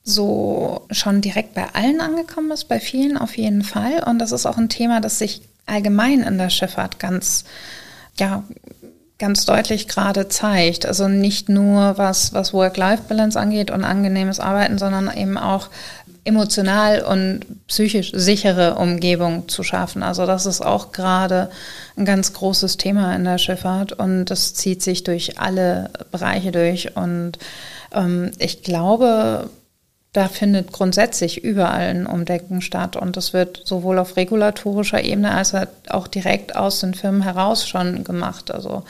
so 0.05 0.87
schon 0.91 1.21
direkt 1.21 1.55
bei 1.55 1.67
allen 1.75 2.01
angekommen 2.01 2.51
ist, 2.51 2.69
bei 2.69 2.81
vielen 2.81 3.19
auf 3.19 3.37
jeden 3.37 3.63
Fall. 3.63 4.03
Und 4.05 4.19
das 4.19 4.33
ist 4.33 4.47
auch 4.47 4.57
ein 4.57 4.69
Thema, 4.69 5.01
das 5.01 5.19
sich 5.19 5.43
allgemein 5.67 6.23
in 6.23 6.39
der 6.39 6.51
Schifffahrt 6.51 6.99
ganz, 6.99 7.45
ja, 8.19 8.45
ganz 9.19 9.45
deutlich 9.45 9.87
gerade 9.89 10.29
zeigt. 10.29 10.87
Also 10.87 11.09
nicht 11.09 11.49
nur 11.49 11.99
was, 11.99 12.33
was 12.33 12.53
Work-Life-Balance 12.53 13.39
angeht 13.39 13.71
und 13.71 13.85
angenehmes 13.85 14.41
Arbeiten, 14.41 14.79
sondern 14.79 15.13
eben 15.17 15.39
auch 15.39 15.69
emotional 16.25 17.03
und 17.03 17.67
psychisch 17.67 18.13
sichere 18.15 18.77
Umgebung 18.77 19.49
zu 19.49 19.63
schaffen. 19.63 20.03
Also 20.03 20.25
das 20.27 20.47
ist 20.47 20.61
auch 20.61 20.93
gerade 20.93 21.51
ein 21.97 22.05
ganz 22.05 22.33
großes 22.33 22.77
Thema 22.77 23.15
in 23.17 23.25
der 23.25 23.39
Schifffahrt 23.39 23.93
und 23.93 24.27
das 24.27 24.55
zieht 24.55 24.83
sich 24.83 25.03
durch 25.03 25.41
alle 25.41 25.91
Bereiche 26.13 26.53
durch 26.53 26.97
und 26.97 27.39
ähm, 27.93 28.31
ich 28.39 28.63
glaube, 28.63 29.51
da 30.13 30.29
findet 30.29 30.73
grundsätzlich 30.73 31.43
überall 31.43 31.89
ein 31.89 32.07
Umdenken 32.07 32.61
statt 32.61 32.97
und 32.97 33.17
das 33.17 33.33
wird 33.33 33.63
sowohl 33.65 33.99
auf 33.99 34.17
regulatorischer 34.17 35.03
Ebene 35.03 35.33
als 35.33 35.55
auch 35.89 36.07
direkt 36.07 36.55
aus 36.55 36.81
den 36.81 36.95
Firmen 36.95 37.23
heraus 37.23 37.67
schon 37.67 38.05
gemacht. 38.05 38.51
Also 38.51 38.85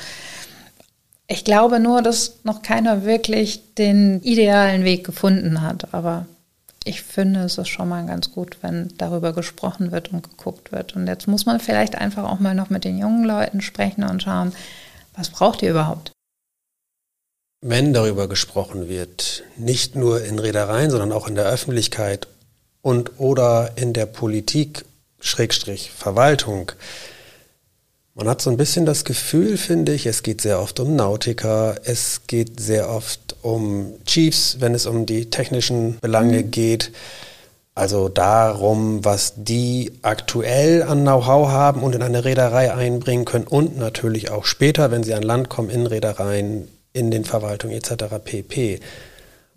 ich 1.29 1.45
glaube 1.45 1.81
nur, 1.81 2.03
dass 2.03 2.41
noch 2.43 2.61
keiner 2.61 3.05
wirklich 3.05 3.75
den 3.77 4.21
idealen 4.21 4.85
Weg 4.85 5.05
gefunden 5.05 5.63
hat, 5.63 5.95
aber 5.95 6.27
ich 6.85 7.03
finde, 7.03 7.41
es 7.41 7.59
ist 7.59 7.69
schon 7.69 7.89
mal 7.89 8.07
ganz 8.07 8.33
gut, 8.33 8.59
wenn 8.63 8.93
darüber 8.99 9.33
gesprochen 9.33 9.93
wird 9.93 10.13
und 10.13 10.23
geguckt 10.29 10.73
wird. 10.73 10.97
Und 10.97 11.07
jetzt 11.07 11.29
muss 11.29 11.47
man 11.47 11.61
vielleicht 11.61 11.97
einfach 11.97 12.25
auch 12.25 12.41
mal 12.41 12.55
noch 12.55 12.71
mit 12.71 12.85
den 12.85 12.99
jungen 12.99 13.25
Leuten 13.25 13.61
sprechen 13.61 14.05
und 14.05 14.23
schauen, 14.23 14.53
was 15.15 15.31
braucht 15.31 15.63
ihr 15.63 15.71
überhaupt? 15.71 16.13
wenn 17.63 17.93
darüber 17.93 18.29
gesprochen 18.29 18.89
wird, 18.89 19.45
nicht 19.57 19.95
nur 19.95 20.23
in 20.25 20.39
Reedereien, 20.39 20.91
sondern 20.91 21.13
auch 21.13 21.29
in 21.29 21.37
der 21.37 21.47
Öffentlichkeit 21.47 22.27
und 22.83 23.21
oder 23.21 23.73
in 23.77 23.93
der 23.93 24.07
Politik, 24.07 24.85
Schrägstrich 25.21 25.93
Verwaltung, 25.93 26.73
man 28.15 28.29
hat 28.29 28.43
so 28.43 28.51
ein 28.51 28.57
bisschen 28.57 28.85
das 28.85 29.05
Gefühl, 29.05 29.57
finde 29.57 29.95
ich, 29.95 30.05
es 30.05 30.23
geht 30.23 30.43
sehr 30.43 30.61
oft 30.61 30.81
um 30.81 30.97
Nautiker, 30.97 31.77
es 31.85 32.23
geht 32.27 32.61
sehr 32.61 32.91
oft 32.91 33.22
um 33.43 33.95
Chiefs, 34.07 34.57
wenn 34.61 34.75
es 34.75 34.87
um 34.87 35.07
die 35.07 35.31
technischen 35.31 35.99
Belange 36.01 36.43
mhm. 36.43 36.51
geht. 36.51 36.93
Also 37.75 38.09
darum, 38.09 39.05
was 39.05 39.33
die 39.37 39.93
aktuell 40.03 40.83
an 40.83 41.03
Know-how 41.03 41.49
haben 41.49 41.83
und 41.83 41.95
in 41.95 42.03
eine 42.03 42.25
Reederei 42.25 42.73
einbringen 42.73 43.25
können 43.25 43.47
und 43.47 43.79
natürlich 43.79 44.31
auch 44.31 44.45
später, 44.45 44.91
wenn 44.91 45.03
sie 45.03 45.15
an 45.15 45.23
Land 45.23 45.49
kommen, 45.49 45.71
in 45.71 45.87
Reedereien 45.87 46.69
in 46.93 47.11
den 47.11 47.25
Verwaltungen 47.25 47.75
etc. 47.75 48.05
pp. 48.23 48.81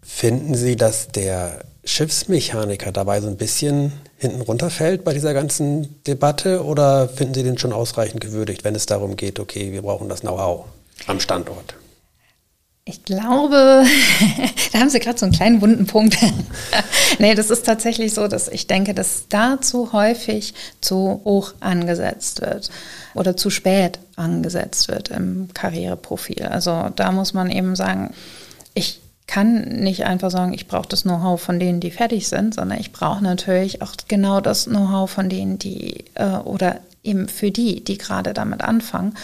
Finden 0.02 0.56
Sie, 0.56 0.78
dass 0.78 1.10
der 1.10 1.63
Schiffsmechaniker 1.84 2.91
dabei 2.91 3.19
so 3.19 3.28
ein 3.28 3.36
bisschen 3.36 3.91
hinten 4.17 4.41
runterfällt 4.41 5.04
bei 5.04 5.13
dieser 5.13 5.34
ganzen 5.34 6.02
Debatte 6.06 6.63
oder 6.63 7.10
finden 7.10 7.34
Sie 7.34 7.43
den 7.43 7.58
schon 7.58 7.74
ausreichend 7.74 8.21
gewürdigt, 8.21 8.63
wenn 8.63 8.76
es 8.76 8.86
darum 8.86 9.17
geht, 9.17 9.39
okay, 9.39 9.74
wir 9.74 9.82
brauchen 9.82 10.08
das 10.08 10.21
Know-how 10.21 10.65
am 11.08 11.19
Standort? 11.19 11.76
Ich 12.88 13.04
glaube, 13.04 13.84
da 14.71 14.80
haben 14.80 14.91
Sie 14.91 15.00
gerade 15.00 15.17
so 15.17 15.26
einen 15.26 15.34
kleinen 15.34 15.60
wunden 15.60 15.88
Punkt. 15.88 16.17
nee, 17.19 17.34
das 17.34 17.50
ist 17.50 17.65
tatsächlich 17.65 18.13
so, 18.13 18.28
dass 18.28 18.48
ich 18.48 18.67
denke, 18.67 18.93
dass 18.93 19.28
da 19.28 19.60
zu 19.60 19.91
häufig 19.91 20.54
zu 20.82 21.19
hoch 21.26 21.56
angesetzt 21.62 22.41
wird 22.41 22.69
oder 23.15 23.36
zu 23.36 23.50
spät 23.50 23.98
angesetzt 24.17 24.88
wird 24.88 25.10
im 25.10 25.50
Karriereprofil. 25.56 26.43
Also 26.43 26.91
da 26.95 27.12
muss 27.12 27.34
man 27.34 27.50
eben 27.50 27.76
sagen, 27.76 28.13
ich 28.76 29.02
kann 29.26 29.63
nicht 29.63 30.06
einfach 30.06 30.30
sagen, 30.30 30.54
ich 30.54 30.67
brauche 30.67 30.88
das 30.88 31.02
Know-how 31.02 31.41
von 31.41 31.60
denen, 31.60 31.80
die 31.80 31.89
fertig 31.89 32.28
sind, 32.28 32.54
sondern 32.54 32.80
ich 32.80 32.91
brauche 32.91 33.24
natürlich 33.24 33.82
auch 33.82 33.93
genau 34.08 34.41
das 34.41 34.65
Know-how 34.65 35.10
von 35.10 35.28
denen, 35.28 35.58
die 35.58 36.06
äh, 36.13 36.38
oder 36.38 36.82
eben 37.04 37.30
für 37.30 37.50
die, 37.50 37.84
die 37.84 37.98
gerade 37.98 38.36
damit 38.36 38.62
anfangen. 38.62 39.15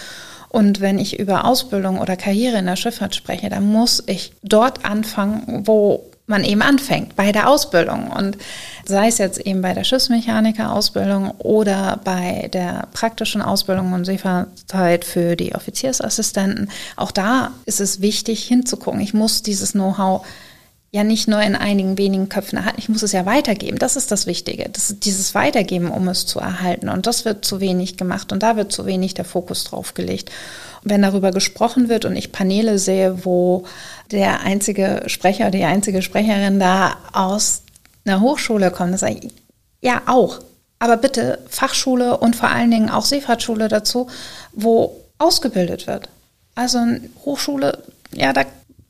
Und 0.51 0.81
wenn 0.81 0.99
ich 0.99 1.17
über 1.17 1.45
Ausbildung 1.45 1.99
oder 1.99 2.17
Karriere 2.17 2.57
in 2.57 2.65
der 2.65 2.75
Schifffahrt 2.75 3.15
spreche, 3.15 3.49
dann 3.49 3.71
muss 3.71 4.03
ich 4.07 4.33
dort 4.43 4.83
anfangen, 4.83 5.63
wo 5.65 6.03
man 6.25 6.43
eben 6.43 6.61
anfängt, 6.61 7.15
bei 7.15 7.31
der 7.31 7.47
Ausbildung. 7.47 8.11
Und 8.11 8.37
sei 8.85 9.07
es 9.07 9.17
jetzt 9.17 9.39
eben 9.39 9.61
bei 9.61 9.73
der 9.73 9.85
Schiffsmechaniker-Ausbildung 9.85 11.31
oder 11.37 11.99
bei 12.03 12.49
der 12.51 12.87
praktischen 12.91 13.41
Ausbildung 13.41 13.93
und 13.93 14.03
Seefahrzeit 14.03 15.05
für 15.05 15.37
die 15.37 15.55
Offiziersassistenten, 15.55 16.69
auch 16.97 17.11
da 17.11 17.51
ist 17.65 17.79
es 17.79 18.01
wichtig 18.01 18.43
hinzugucken. 18.43 18.99
Ich 18.99 19.13
muss 19.13 19.43
dieses 19.43 19.71
Know-how 19.71 20.25
ja 20.91 21.05
nicht 21.05 21.27
nur 21.29 21.41
in 21.41 21.55
einigen 21.55 21.97
wenigen 21.97 22.27
Köpfen 22.27 22.57
erhalten, 22.57 22.79
ich 22.79 22.89
muss 22.89 23.01
es 23.01 23.13
ja 23.13 23.25
weitergeben. 23.25 23.79
Das 23.79 23.95
ist 23.95 24.11
das 24.11 24.27
Wichtige, 24.27 24.69
das 24.69 24.93
dieses 24.99 25.33
Weitergeben, 25.33 25.89
um 25.89 26.07
es 26.09 26.25
zu 26.25 26.39
erhalten. 26.39 26.89
Und 26.89 27.07
das 27.07 27.23
wird 27.23 27.45
zu 27.45 27.61
wenig 27.61 27.95
gemacht 27.95 28.33
und 28.33 28.43
da 28.43 28.57
wird 28.57 28.73
zu 28.73 28.85
wenig 28.85 29.13
der 29.13 29.23
Fokus 29.23 29.63
drauf 29.63 29.93
gelegt. 29.93 30.31
Und 30.83 30.91
wenn 30.91 31.01
darüber 31.01 31.31
gesprochen 31.31 31.87
wird 31.87 32.03
und 32.03 32.17
ich 32.17 32.33
Paneele 32.33 32.77
sehe, 32.77 33.23
wo 33.23 33.63
der 34.11 34.41
einzige 34.41 35.03
Sprecher, 35.07 35.49
die 35.49 35.63
einzige 35.63 36.01
Sprecherin 36.01 36.59
da 36.59 36.97
aus 37.13 37.61
einer 38.05 38.19
Hochschule 38.19 38.69
kommt, 38.69 38.91
dann 38.91 38.97
sage 38.97 39.19
ich, 39.21 39.31
ja 39.81 40.01
auch, 40.07 40.41
aber 40.79 40.97
bitte 40.97 41.39
Fachschule 41.47 42.17
und 42.17 42.35
vor 42.35 42.49
allen 42.49 42.71
Dingen 42.71 42.89
auch 42.89 43.05
Seefahrtschule 43.05 43.69
dazu, 43.69 44.07
wo 44.51 44.99
ausgebildet 45.19 45.87
wird. 45.87 46.09
Also 46.53 46.79
Hochschule, 47.23 47.81
ja, 48.13 48.33
da 48.33 48.43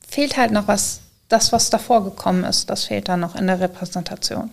fehlt 0.08 0.36
halt 0.36 0.50
noch 0.50 0.66
was 0.66 1.01
das, 1.32 1.52
was 1.52 1.70
davor 1.70 2.04
gekommen 2.04 2.44
ist, 2.44 2.68
das 2.70 2.84
fehlt 2.84 3.08
dann 3.08 3.20
noch 3.20 3.34
in 3.34 3.46
der 3.46 3.60
Repräsentation. 3.60 4.50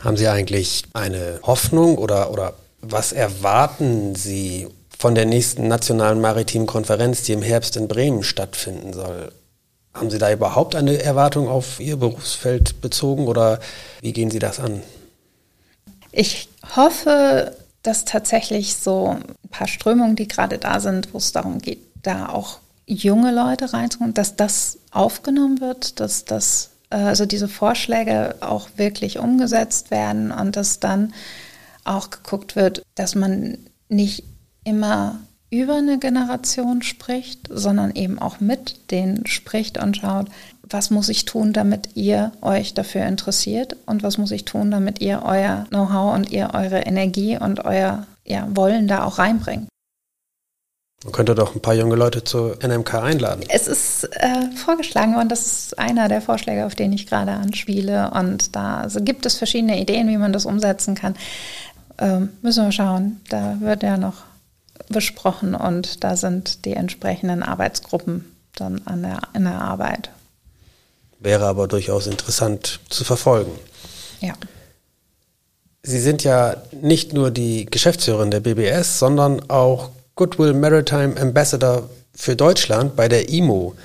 Haben 0.00 0.16
Sie 0.16 0.28
eigentlich 0.28 0.84
eine 0.94 1.40
Hoffnung 1.42 1.98
oder, 1.98 2.30
oder 2.30 2.54
was 2.80 3.12
erwarten 3.12 4.14
Sie 4.14 4.68
von 4.96 5.14
der 5.14 5.26
nächsten 5.26 5.68
nationalen 5.68 6.20
maritimen 6.20 6.66
Konferenz, 6.66 7.22
die 7.22 7.32
im 7.32 7.42
Herbst 7.42 7.76
in 7.76 7.88
Bremen 7.88 8.22
stattfinden 8.22 8.92
soll? 8.92 9.32
Haben 9.92 10.10
Sie 10.10 10.18
da 10.18 10.32
überhaupt 10.32 10.74
eine 10.74 11.02
Erwartung 11.02 11.48
auf 11.48 11.80
Ihr 11.80 11.96
Berufsfeld 11.96 12.80
bezogen 12.80 13.26
oder 13.26 13.60
wie 14.00 14.12
gehen 14.12 14.30
Sie 14.30 14.38
das 14.38 14.60
an? 14.60 14.82
Ich 16.12 16.48
hoffe, 16.76 17.56
dass 17.82 18.04
tatsächlich 18.04 18.76
so 18.76 19.16
ein 19.16 19.48
paar 19.50 19.68
Strömungen, 19.68 20.16
die 20.16 20.28
gerade 20.28 20.58
da 20.58 20.80
sind, 20.80 21.12
wo 21.12 21.18
es 21.18 21.32
darum 21.32 21.58
geht, 21.58 21.80
da 22.02 22.28
auch 22.28 22.58
junge 22.88 23.32
Leute 23.32 23.72
reinzuholen, 23.72 24.14
dass 24.14 24.36
das 24.36 24.78
aufgenommen 24.90 25.60
wird, 25.60 26.00
dass 26.00 26.24
das, 26.24 26.70
äh, 26.90 26.96
also 26.96 27.26
diese 27.26 27.48
Vorschläge 27.48 28.36
auch 28.40 28.68
wirklich 28.76 29.18
umgesetzt 29.18 29.90
werden 29.90 30.32
und 30.32 30.56
dass 30.56 30.80
dann 30.80 31.12
auch 31.84 32.10
geguckt 32.10 32.56
wird, 32.56 32.82
dass 32.94 33.14
man 33.14 33.58
nicht 33.88 34.24
immer 34.64 35.20
über 35.50 35.76
eine 35.76 35.98
Generation 35.98 36.82
spricht, 36.82 37.48
sondern 37.50 37.94
eben 37.94 38.18
auch 38.18 38.40
mit 38.40 38.90
denen 38.90 39.26
spricht 39.26 39.78
und 39.78 39.96
schaut, 39.96 40.26
was 40.62 40.90
muss 40.90 41.08
ich 41.08 41.24
tun, 41.24 41.54
damit 41.54 41.90
ihr 41.94 42.32
euch 42.42 42.74
dafür 42.74 43.06
interessiert 43.06 43.76
und 43.86 44.02
was 44.02 44.18
muss 44.18 44.30
ich 44.30 44.44
tun, 44.44 44.70
damit 44.70 45.00
ihr 45.00 45.22
euer 45.24 45.64
Know-how 45.70 46.14
und 46.14 46.30
ihr 46.30 46.50
eure 46.52 46.80
Energie 46.80 47.38
und 47.38 47.64
euer 47.64 48.06
ja, 48.26 48.46
Wollen 48.54 48.88
da 48.88 49.04
auch 49.04 49.18
reinbringt. 49.18 49.68
Man 51.04 51.12
könnte 51.12 51.36
doch 51.36 51.54
ein 51.54 51.60
paar 51.60 51.74
junge 51.74 51.94
Leute 51.94 52.24
zur 52.24 52.58
NMK 52.60 52.94
einladen. 52.94 53.44
Es 53.48 53.68
ist 53.68 54.04
äh, 54.16 54.50
vorgeschlagen 54.56 55.14
worden, 55.14 55.28
das 55.28 55.46
ist 55.46 55.78
einer 55.78 56.08
der 56.08 56.20
Vorschläge, 56.20 56.66
auf 56.66 56.74
den 56.74 56.92
ich 56.92 57.06
gerade 57.06 57.32
anspiele. 57.32 58.10
Und 58.10 58.56
da 58.56 58.78
also 58.78 59.00
gibt 59.00 59.24
es 59.24 59.36
verschiedene 59.36 59.80
Ideen, 59.80 60.08
wie 60.08 60.16
man 60.16 60.32
das 60.32 60.44
umsetzen 60.44 60.96
kann. 60.96 61.14
Ähm, 61.98 62.30
müssen 62.42 62.64
wir 62.64 62.72
schauen. 62.72 63.20
Da 63.28 63.58
wird 63.60 63.84
ja 63.84 63.96
noch 63.96 64.24
besprochen 64.88 65.54
und 65.54 66.02
da 66.02 66.16
sind 66.16 66.64
die 66.64 66.72
entsprechenden 66.72 67.44
Arbeitsgruppen 67.44 68.24
dann 68.56 68.82
an 68.84 69.02
der, 69.02 69.20
in 69.34 69.44
der 69.44 69.60
Arbeit. 69.60 70.10
Wäre 71.20 71.46
aber 71.46 71.68
durchaus 71.68 72.08
interessant 72.08 72.80
zu 72.88 73.04
verfolgen. 73.04 73.52
Ja. 74.20 74.34
Sie 75.82 76.00
sind 76.00 76.24
ja 76.24 76.56
nicht 76.72 77.12
nur 77.12 77.30
die 77.30 77.66
Geschäftsführerin 77.66 78.30
der 78.30 78.40
BBS, 78.40 78.98
sondern 78.98 79.48
auch 79.48 79.90
Goodwill 80.18 80.52
Maritime 80.52 81.16
Ambassador 81.16 81.88
für 82.12 82.34
Deutschland 82.34 82.96
bei 82.96 83.06
der 83.06 83.28
IMO, 83.28 83.76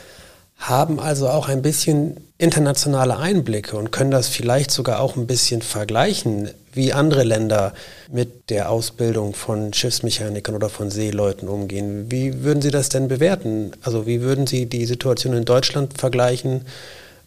haben 0.58 1.00
also 1.00 1.30
auch 1.30 1.48
ein 1.48 1.62
bisschen 1.62 2.17
internationale 2.39 3.19
Einblicke 3.19 3.78
und 3.78 3.91
können 3.91 4.10
das 4.10 4.30
vielleicht 4.30 4.72
sogar 4.72 5.00
auch 5.00 5.15
ein 5.15 5.28
bisschen 5.28 5.62
vergleichen, 5.62 6.50
wie 6.74 6.91
andere 6.91 7.22
Länder 7.24 7.74
mit 8.12 8.50
der 8.50 8.72
Ausbildung 8.72 9.36
von 9.36 9.74
Schiffsmechanikern 9.74 10.56
oder 10.56 10.69
von 10.69 10.89
Seeleuten 10.89 11.48
umgehen. 11.48 12.10
Wie 12.10 12.43
würden 12.43 12.63
Sie 12.63 12.72
das 12.72 12.89
denn 12.89 13.10
bewerten? 13.10 13.74
Also 13.84 14.08
wie 14.08 14.22
würden 14.22 14.48
Sie 14.48 14.65
die 14.65 14.88
Situation 14.88 15.34
in 15.34 15.46
Deutschland 15.46 16.00
vergleichen 16.00 16.65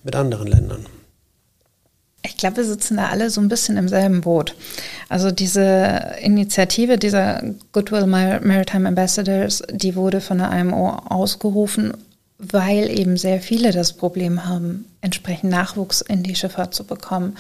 mit 0.03 0.16
anderen 0.16 0.49
Ländern? 0.49 0.85
Ich 2.27 2.37
glaube, 2.37 2.59
wir 2.59 2.65
sitzen 2.65 2.97
da 2.97 3.09
alle 3.09 3.31
so 3.31 3.41
ein 3.41 3.49
bisschen 3.49 3.77
im 3.77 3.89
selben 3.89 4.21
Boot. 4.21 4.55
Also 5.09 5.31
diese 5.31 6.17
Initiative 6.21 6.99
dieser 6.99 7.43
Goodwill 7.73 8.07
Maritime 8.07 8.89
Ambassadors, 8.89 9.62
die 9.71 9.95
wurde 9.95 10.21
von 10.21 10.39
der 10.39 10.53
IMO 10.53 10.91
ausgerufen, 11.09 11.93
weil 12.39 12.91
eben 12.91 13.17
sehr 13.17 13.41
viele 13.41 13.73
das 13.73 13.93
Problem 13.93 14.45
haben, 14.47 14.87
entsprechend 15.01 15.51
Nachwuchs 15.51 16.01
in 16.01 16.23
die 16.23 16.35
Schifffahrt 16.35 16.75
zu 16.75 16.85
bekommen. 16.85 17.37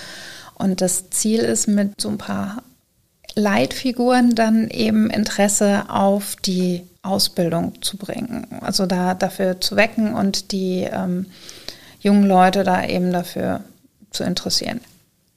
Und 0.54 0.80
das 0.80 1.10
Ziel 1.10 1.40
ist, 1.40 1.68
mit 1.68 2.00
so 2.00 2.08
ein 2.08 2.18
paar 2.18 2.62
Leitfiguren 3.34 4.34
dann 4.34 4.68
eben 4.70 5.10
Interesse 5.10 5.84
auf 5.88 6.36
die 6.36 6.82
Ausbildung 7.02 7.82
zu 7.82 7.98
bringen. 7.98 8.46
Also 8.62 8.86
da 8.86 9.14
dafür 9.14 9.60
zu 9.60 9.76
wecken 9.76 10.14
und 10.14 10.52
die 10.52 10.88
ähm, 10.90 11.26
jungen 12.00 12.24
Leute 12.24 12.64
da 12.64 12.84
eben 12.84 13.12
dafür 13.12 13.60
zu 14.16 14.24
interessieren. 14.24 14.80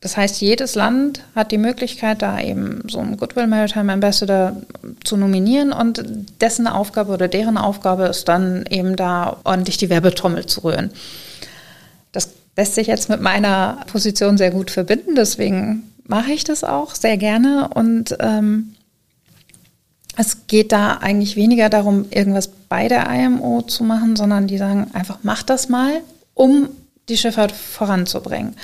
Das 0.01 0.15
heißt, 0.15 0.39
jedes 0.39 0.75
Land 0.75 1.21
hat 1.35 1.51
die 1.51 1.57
Möglichkeit, 1.57 2.21
da 2.21 2.39
eben 2.39 2.83
so 2.87 2.99
einen 2.99 3.17
Goodwill 3.17 3.47
Maritime 3.47 3.91
Ambassador 3.91 4.55
zu 5.03 5.17
nominieren 5.17 5.73
und 5.73 6.03
dessen 6.39 6.67
Aufgabe 6.67 7.11
oder 7.11 7.27
deren 7.27 7.57
Aufgabe 7.57 8.05
ist 8.05 8.29
dann 8.29 8.65
eben 8.69 8.95
da 8.95 9.37
ordentlich 9.43 9.77
die 9.77 9.89
Werbetrommel 9.89 10.45
zu 10.45 10.63
rühren. 10.63 10.91
Das 12.13 12.29
lässt 12.55 12.75
sich 12.75 12.87
jetzt 12.87 13.09
mit 13.09 13.19
meiner 13.19 13.79
Position 13.87 14.37
sehr 14.37 14.51
gut 14.51 14.71
verbinden, 14.71 15.15
deswegen 15.15 15.91
mache 16.05 16.31
ich 16.31 16.45
das 16.45 16.63
auch 16.63 16.95
sehr 16.95 17.17
gerne 17.17 17.69
und 17.73 18.15
ähm, 18.21 18.75
es 20.15 20.47
geht 20.47 20.71
da 20.71 20.97
eigentlich 20.97 21.35
weniger 21.35 21.69
darum, 21.69 22.05
irgendwas 22.09 22.47
bei 22.47 22.87
der 22.87 23.09
IMO 23.09 23.61
zu 23.63 23.83
machen, 23.83 24.15
sondern 24.15 24.47
die 24.47 24.57
sagen 24.57 24.87
einfach, 24.93 25.19
mach 25.23 25.43
das 25.43 25.69
mal, 25.69 26.01
um 26.33 26.69
die 27.09 27.17
Schifffahrt 27.17 27.51
voranzubringen. 27.51 28.55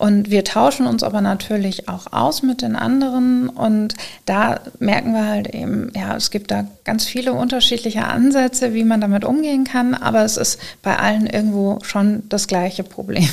Und 0.00 0.30
wir 0.30 0.44
tauschen 0.44 0.86
uns 0.86 1.02
aber 1.02 1.20
natürlich 1.20 1.90
auch 1.90 2.10
aus 2.10 2.42
mit 2.42 2.62
den 2.62 2.74
anderen 2.74 3.50
und 3.50 3.94
da 4.24 4.60
merken 4.78 5.12
wir 5.12 5.26
halt 5.26 5.48
eben, 5.48 5.92
ja, 5.94 6.16
es 6.16 6.30
gibt 6.30 6.50
da 6.50 6.66
ganz 6.84 7.04
viele 7.04 7.34
unterschiedliche 7.34 8.04
Ansätze, 8.04 8.72
wie 8.72 8.84
man 8.84 9.02
damit 9.02 9.26
umgehen 9.26 9.64
kann, 9.64 9.92
aber 9.92 10.24
es 10.24 10.38
ist 10.38 10.58
bei 10.80 10.98
allen 10.98 11.26
irgendwo 11.26 11.80
schon 11.82 12.22
das 12.30 12.46
gleiche 12.46 12.82
Problem. 12.82 13.28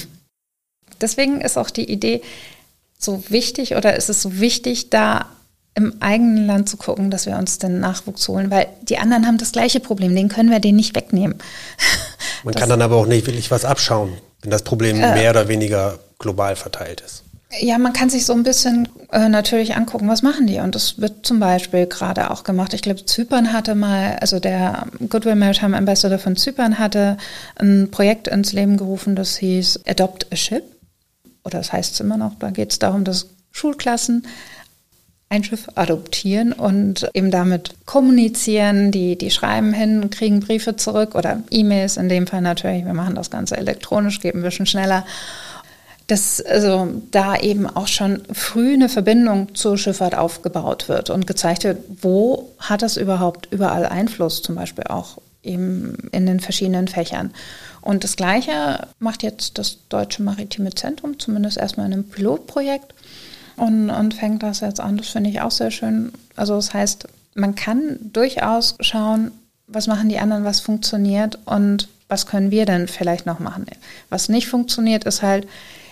Deswegen 0.99 1.39
ist 1.39 1.57
auch 1.57 1.69
die 1.69 1.89
Idee 1.89 2.21
so 2.99 3.23
wichtig 3.29 3.77
oder 3.77 3.95
ist 3.95 4.09
es 4.09 4.21
so 4.21 4.37
wichtig, 4.37 4.89
da 4.89 5.27
im 5.73 5.93
eigenen 6.01 6.47
Land 6.47 6.67
zu 6.67 6.75
gucken, 6.75 7.11
dass 7.11 7.27
wir 7.27 7.37
uns 7.37 7.59
den 7.59 7.79
Nachwuchs 7.79 8.27
holen, 8.27 8.51
weil 8.51 8.67
die 8.81 8.97
anderen 8.97 9.25
haben 9.25 9.37
das 9.37 9.53
gleiche 9.53 9.79
Problem, 9.79 10.15
den 10.15 10.27
können 10.27 10.49
wir 10.49 10.59
den 10.59 10.75
nicht 10.75 10.95
wegnehmen. 10.95 11.37
Man 12.43 12.53
das 12.53 12.59
kann 12.59 12.69
dann 12.69 12.81
aber 12.81 12.97
auch 12.97 13.05
nicht 13.05 13.25
wirklich 13.25 13.51
was 13.51 13.63
abschauen, 13.63 14.13
wenn 14.41 14.52
das 14.52 14.63
Problem 14.63 14.97
äh, 14.97 15.13
mehr 15.13 15.32
oder 15.32 15.47
weniger 15.47 16.00
global 16.19 16.56
verteilt 16.56 17.02
ist. 17.02 17.23
Ja, 17.62 17.78
man 17.78 17.93
kann 17.93 18.10
sich 18.10 18.26
so 18.26 18.34
ein 18.34 18.43
bisschen 18.43 18.89
äh, 19.12 19.30
natürlich 19.30 19.76
angucken, 19.76 20.10
was 20.10 20.21
machen 20.21 20.47
die. 20.47 20.60
Und 20.60 20.76
das 20.76 21.00
wird 21.00 21.26
zum 21.26 21.39
Beispiel 21.39 21.86
gerade 21.86 22.30
auch 22.30 22.43
gemacht. 22.43 22.73
Ich 22.73 22.82
glaube, 22.82 23.06
Zypern 23.06 23.54
hatte 23.54 23.73
mal, 23.73 24.17
also 24.19 24.39
der 24.39 24.88
Goodwill 25.08 25.36
Maritime 25.36 25.78
Ambassador 25.78 26.19
von 26.19 26.36
Zypern 26.36 26.78
hatte 26.78 27.17
ein 27.56 27.89
Projekt 27.89 28.28
ins 28.28 28.52
Leben 28.52 28.76
gerufen, 28.76 29.15
das 29.15 29.38
hieß 29.38 29.82
Adopt 29.88 30.28
a 30.32 30.36
Ship. 30.36 30.63
Oder 31.45 31.60
das 31.60 31.71
heißt 31.71 31.93
es 31.93 32.00
immer 32.02 32.17
noch, 32.17 32.36
da 32.38 32.50
geht 32.50 32.71
es 32.73 32.80
darum, 32.80 33.06
dass 33.06 33.28
Schulklassen 33.52 34.28
ein 35.29 35.43
Schiff 35.43 35.67
adoptieren 35.75 36.53
und 36.53 37.09
eben 37.13 37.31
damit 37.31 37.75
kommunizieren. 37.85 38.91
Die, 38.91 39.17
die 39.17 39.31
schreiben 39.31 39.73
hin, 39.73 40.09
kriegen 40.09 40.39
Briefe 40.39 40.75
zurück 40.75 41.15
oder 41.15 41.43
E-Mails 41.49 41.97
in 41.97 42.09
dem 42.09 42.27
Fall 42.27 42.41
natürlich. 42.41 42.85
Wir 42.85 42.93
machen 42.93 43.15
das 43.15 43.29
Ganze 43.29 43.57
elektronisch, 43.57 44.21
geht 44.21 44.35
ein 44.35 44.41
bisschen 44.41 44.65
schneller. 44.65 45.05
Dass 46.07 46.39
also 46.39 46.87
da 47.11 47.35
eben 47.35 47.67
auch 47.67 47.87
schon 47.87 48.21
früh 48.31 48.75
eine 48.75 48.87
Verbindung 48.87 49.53
zur 49.55 49.77
Schifffahrt 49.77 50.15
aufgebaut 50.15 50.87
wird 50.87 51.09
und 51.09 51.27
gezeigt 51.27 51.65
wird, 51.65 51.79
wo 52.01 52.53
hat 52.59 52.81
das 52.81 52.95
überhaupt 52.95 53.49
überall 53.51 53.85
Einfluss, 53.85 54.41
zum 54.41 54.55
Beispiel 54.55 54.85
auch 54.85 55.17
eben 55.43 55.97
in 56.13 56.25
den 56.25 56.39
verschiedenen 56.39 56.87
Fächern. 56.87 57.33
Und 57.81 58.05
das 58.05 58.15
Gleiche 58.15 58.87
macht 58.99 59.23
jetzt 59.23 59.57
das 59.57 59.77
Deutsche 59.89 60.23
Maritime 60.23 60.71
Zentrum, 60.71 61.19
zumindest 61.19 61.57
erstmal 61.57 61.87
in 61.87 61.93
einem 61.93 62.09
Pilotprojekt 62.09 62.93
und, 63.57 63.89
und 63.89 64.13
fängt 64.13 64.43
das 64.43 64.61
jetzt 64.61 64.79
an. 64.79 64.97
Das 64.97 65.09
finde 65.09 65.29
ich 65.29 65.41
auch 65.41 65.51
sehr 65.51 65.71
schön. 65.71 66.13
Also 66.35 66.55
das 66.55 66.73
heißt, 66.73 67.07
man 67.35 67.55
kann 67.55 67.97
durchaus 68.01 68.75
schauen, 68.79 69.31
was 69.67 69.87
machen 69.87 70.09
die 70.09 70.19
anderen, 70.19 70.45
was 70.45 70.61
funktioniert 70.61 71.39
und 71.45 71.89
was 72.07 72.25
können 72.25 72.51
wir 72.51 72.65
denn 72.65 72.87
vielleicht 72.87 73.25
noch 73.25 73.39
machen. 73.39 73.65
Was 74.09 74.29
nicht 74.29 74.47
funktioniert, 74.47 75.03
ist 75.03 75.21
halt 75.21 75.47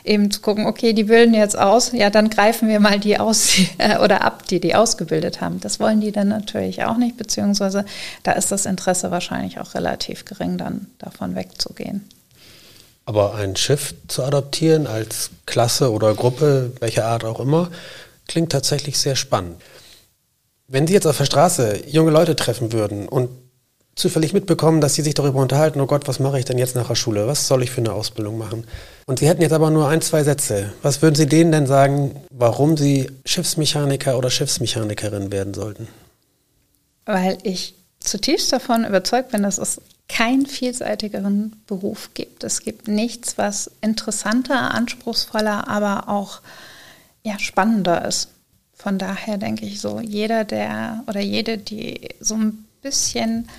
eben 0.05 0.31
zu 0.31 0.39
gucken, 0.39 0.65
okay, 0.65 0.93
die 0.93 1.03
bilden 1.03 1.33
jetzt 1.33 1.57
aus, 1.57 1.91
ja, 1.91 2.09
dann 2.09 2.29
greifen 2.29 2.69
wir 2.69 2.79
mal 2.79 2.99
die 2.99 3.19
aus 3.19 3.53
oder 4.03 4.23
ab, 4.23 4.47
die 4.47 4.59
die 4.59 4.75
ausgebildet 4.75 5.41
haben. 5.41 5.59
Das 5.59 5.79
wollen 5.79 5.99
die 5.99 6.11
dann 6.11 6.27
natürlich 6.27 6.83
auch 6.85 6.97
nicht, 6.97 7.17
beziehungsweise 7.17 7.85
da 8.23 8.33
ist 8.33 8.51
das 8.51 8.65
Interesse 8.65 9.11
wahrscheinlich 9.11 9.59
auch 9.59 9.73
relativ 9.73 10.25
gering, 10.25 10.57
dann 10.57 10.87
davon 10.99 11.35
wegzugehen. 11.35 12.07
Aber 13.05 13.35
ein 13.35 13.55
Schiff 13.55 13.93
zu 14.07 14.23
adoptieren 14.23 14.87
als 14.87 15.29
Klasse 15.45 15.91
oder 15.91 16.13
Gruppe, 16.15 16.71
welcher 16.79 17.05
Art 17.05 17.23
auch 17.23 17.39
immer, 17.39 17.69
klingt 18.27 18.51
tatsächlich 18.51 18.97
sehr 18.97 19.15
spannend. 19.15 19.61
Wenn 20.67 20.87
Sie 20.87 20.93
jetzt 20.93 21.05
auf 21.05 21.17
der 21.17 21.25
Straße 21.25 21.83
junge 21.87 22.09
Leute 22.09 22.35
treffen 22.35 22.73
würden 22.73 23.07
und 23.07 23.29
zufällig 23.95 24.33
mitbekommen, 24.33 24.81
dass 24.81 24.95
sie 24.95 25.01
sich 25.01 25.13
darüber 25.13 25.39
unterhalten, 25.39 25.79
oh 25.79 25.85
Gott, 25.85 26.07
was 26.07 26.19
mache 26.19 26.37
ich 26.37 26.45
denn 26.45 26.57
jetzt 26.57 26.75
nach 26.75 26.87
der 26.87 26.95
Schule? 26.95 27.27
Was 27.27 27.47
soll 27.47 27.63
ich 27.63 27.71
für 27.71 27.81
eine 27.81 27.93
Ausbildung 27.93 28.37
machen? 28.37 28.67
Und 29.05 29.19
Sie 29.19 29.27
hätten 29.27 29.41
jetzt 29.41 29.53
aber 29.53 29.71
nur 29.71 29.87
ein, 29.87 30.01
zwei 30.01 30.23
Sätze. 30.23 30.73
Was 30.81 31.01
würden 31.01 31.15
Sie 31.15 31.27
denen 31.27 31.51
denn 31.51 31.65
sagen, 31.65 32.21
warum 32.29 32.75
Sie 32.75 33.09
Schiffsmechaniker 33.25 34.17
oder 34.17 34.29
Schiffsmechanikerin 34.29 35.31
werden 35.31 35.53
sollten? 35.53 35.87
Weil 37.05 37.37
ich 37.43 37.75
zutiefst 37.99 38.51
davon 38.51 38.83
überzeugt 38.83 39.31
bin, 39.31 39.43
dass 39.43 39.57
es 39.57 39.79
keinen 40.07 40.45
vielseitigeren 40.45 41.61
Beruf 41.67 42.11
gibt. 42.13 42.43
Es 42.43 42.61
gibt 42.61 42.87
nichts, 42.87 43.37
was 43.37 43.71
interessanter, 43.81 44.71
anspruchsvoller, 44.71 45.67
aber 45.67 46.09
auch 46.09 46.41
ja, 47.23 47.39
spannender 47.39 48.05
ist. 48.05 48.29
Von 48.73 48.99
daher 48.99 49.37
denke 49.37 49.65
ich 49.65 49.81
so, 49.81 49.99
jeder, 49.99 50.43
der 50.43 51.03
oder 51.07 51.21
jede, 51.21 51.57
die 51.57 52.09
so 52.19 52.35
ein 52.35 52.65
bisschen 52.81 53.49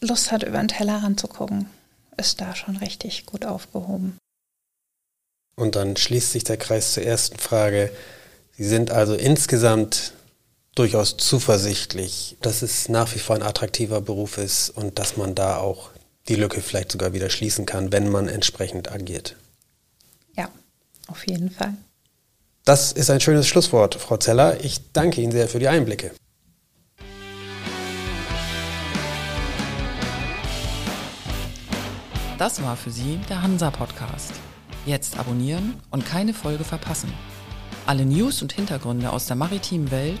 Lust 0.00 0.30
hat, 0.32 0.42
über 0.42 0.58
den 0.58 0.68
Tellerrand 0.68 1.18
zu 1.18 1.28
gucken, 1.28 1.70
ist 2.16 2.40
da 2.40 2.54
schon 2.54 2.76
richtig 2.76 3.24
gut 3.24 3.46
aufgehoben. 3.46 4.18
Und 5.56 5.76
dann 5.76 5.96
schließt 5.96 6.32
sich 6.32 6.44
der 6.44 6.56
Kreis 6.56 6.92
zur 6.92 7.04
ersten 7.04 7.38
Frage. 7.38 7.90
Sie 8.56 8.64
sind 8.64 8.90
also 8.90 9.14
insgesamt 9.14 10.12
durchaus 10.74 11.16
zuversichtlich, 11.16 12.36
dass 12.40 12.62
es 12.62 12.88
nach 12.88 13.14
wie 13.14 13.18
vor 13.18 13.36
ein 13.36 13.42
attraktiver 13.42 14.00
Beruf 14.00 14.38
ist 14.38 14.70
und 14.70 14.98
dass 14.98 15.16
man 15.16 15.34
da 15.34 15.58
auch 15.58 15.90
die 16.28 16.36
Lücke 16.36 16.60
vielleicht 16.60 16.92
sogar 16.92 17.12
wieder 17.12 17.30
schließen 17.30 17.66
kann, 17.66 17.92
wenn 17.92 18.08
man 18.08 18.28
entsprechend 18.28 18.92
agiert. 18.92 19.36
Ja, 20.36 20.48
auf 21.08 21.26
jeden 21.26 21.50
Fall. 21.50 21.74
Das 22.64 22.92
ist 22.92 23.10
ein 23.10 23.20
schönes 23.20 23.48
Schlusswort, 23.48 23.96
Frau 23.96 24.16
Zeller. 24.16 24.62
Ich 24.62 24.92
danke 24.92 25.20
Ihnen 25.20 25.32
sehr 25.32 25.48
für 25.48 25.58
die 25.58 25.68
Einblicke. 25.68 26.12
Das 32.38 32.62
war 32.62 32.76
für 32.76 32.90
Sie 32.90 33.18
der 33.28 33.42
Hansa-Podcast. 33.42 34.32
Jetzt 34.86 35.18
abonnieren 35.18 35.78
und 35.90 36.06
keine 36.06 36.32
Folge 36.32 36.64
verpassen. 36.64 37.12
Alle 37.86 38.06
News 38.06 38.40
und 38.40 38.52
Hintergründe 38.52 39.10
aus 39.10 39.26
der 39.26 39.36
maritimen 39.36 39.90
Welt 39.90 40.20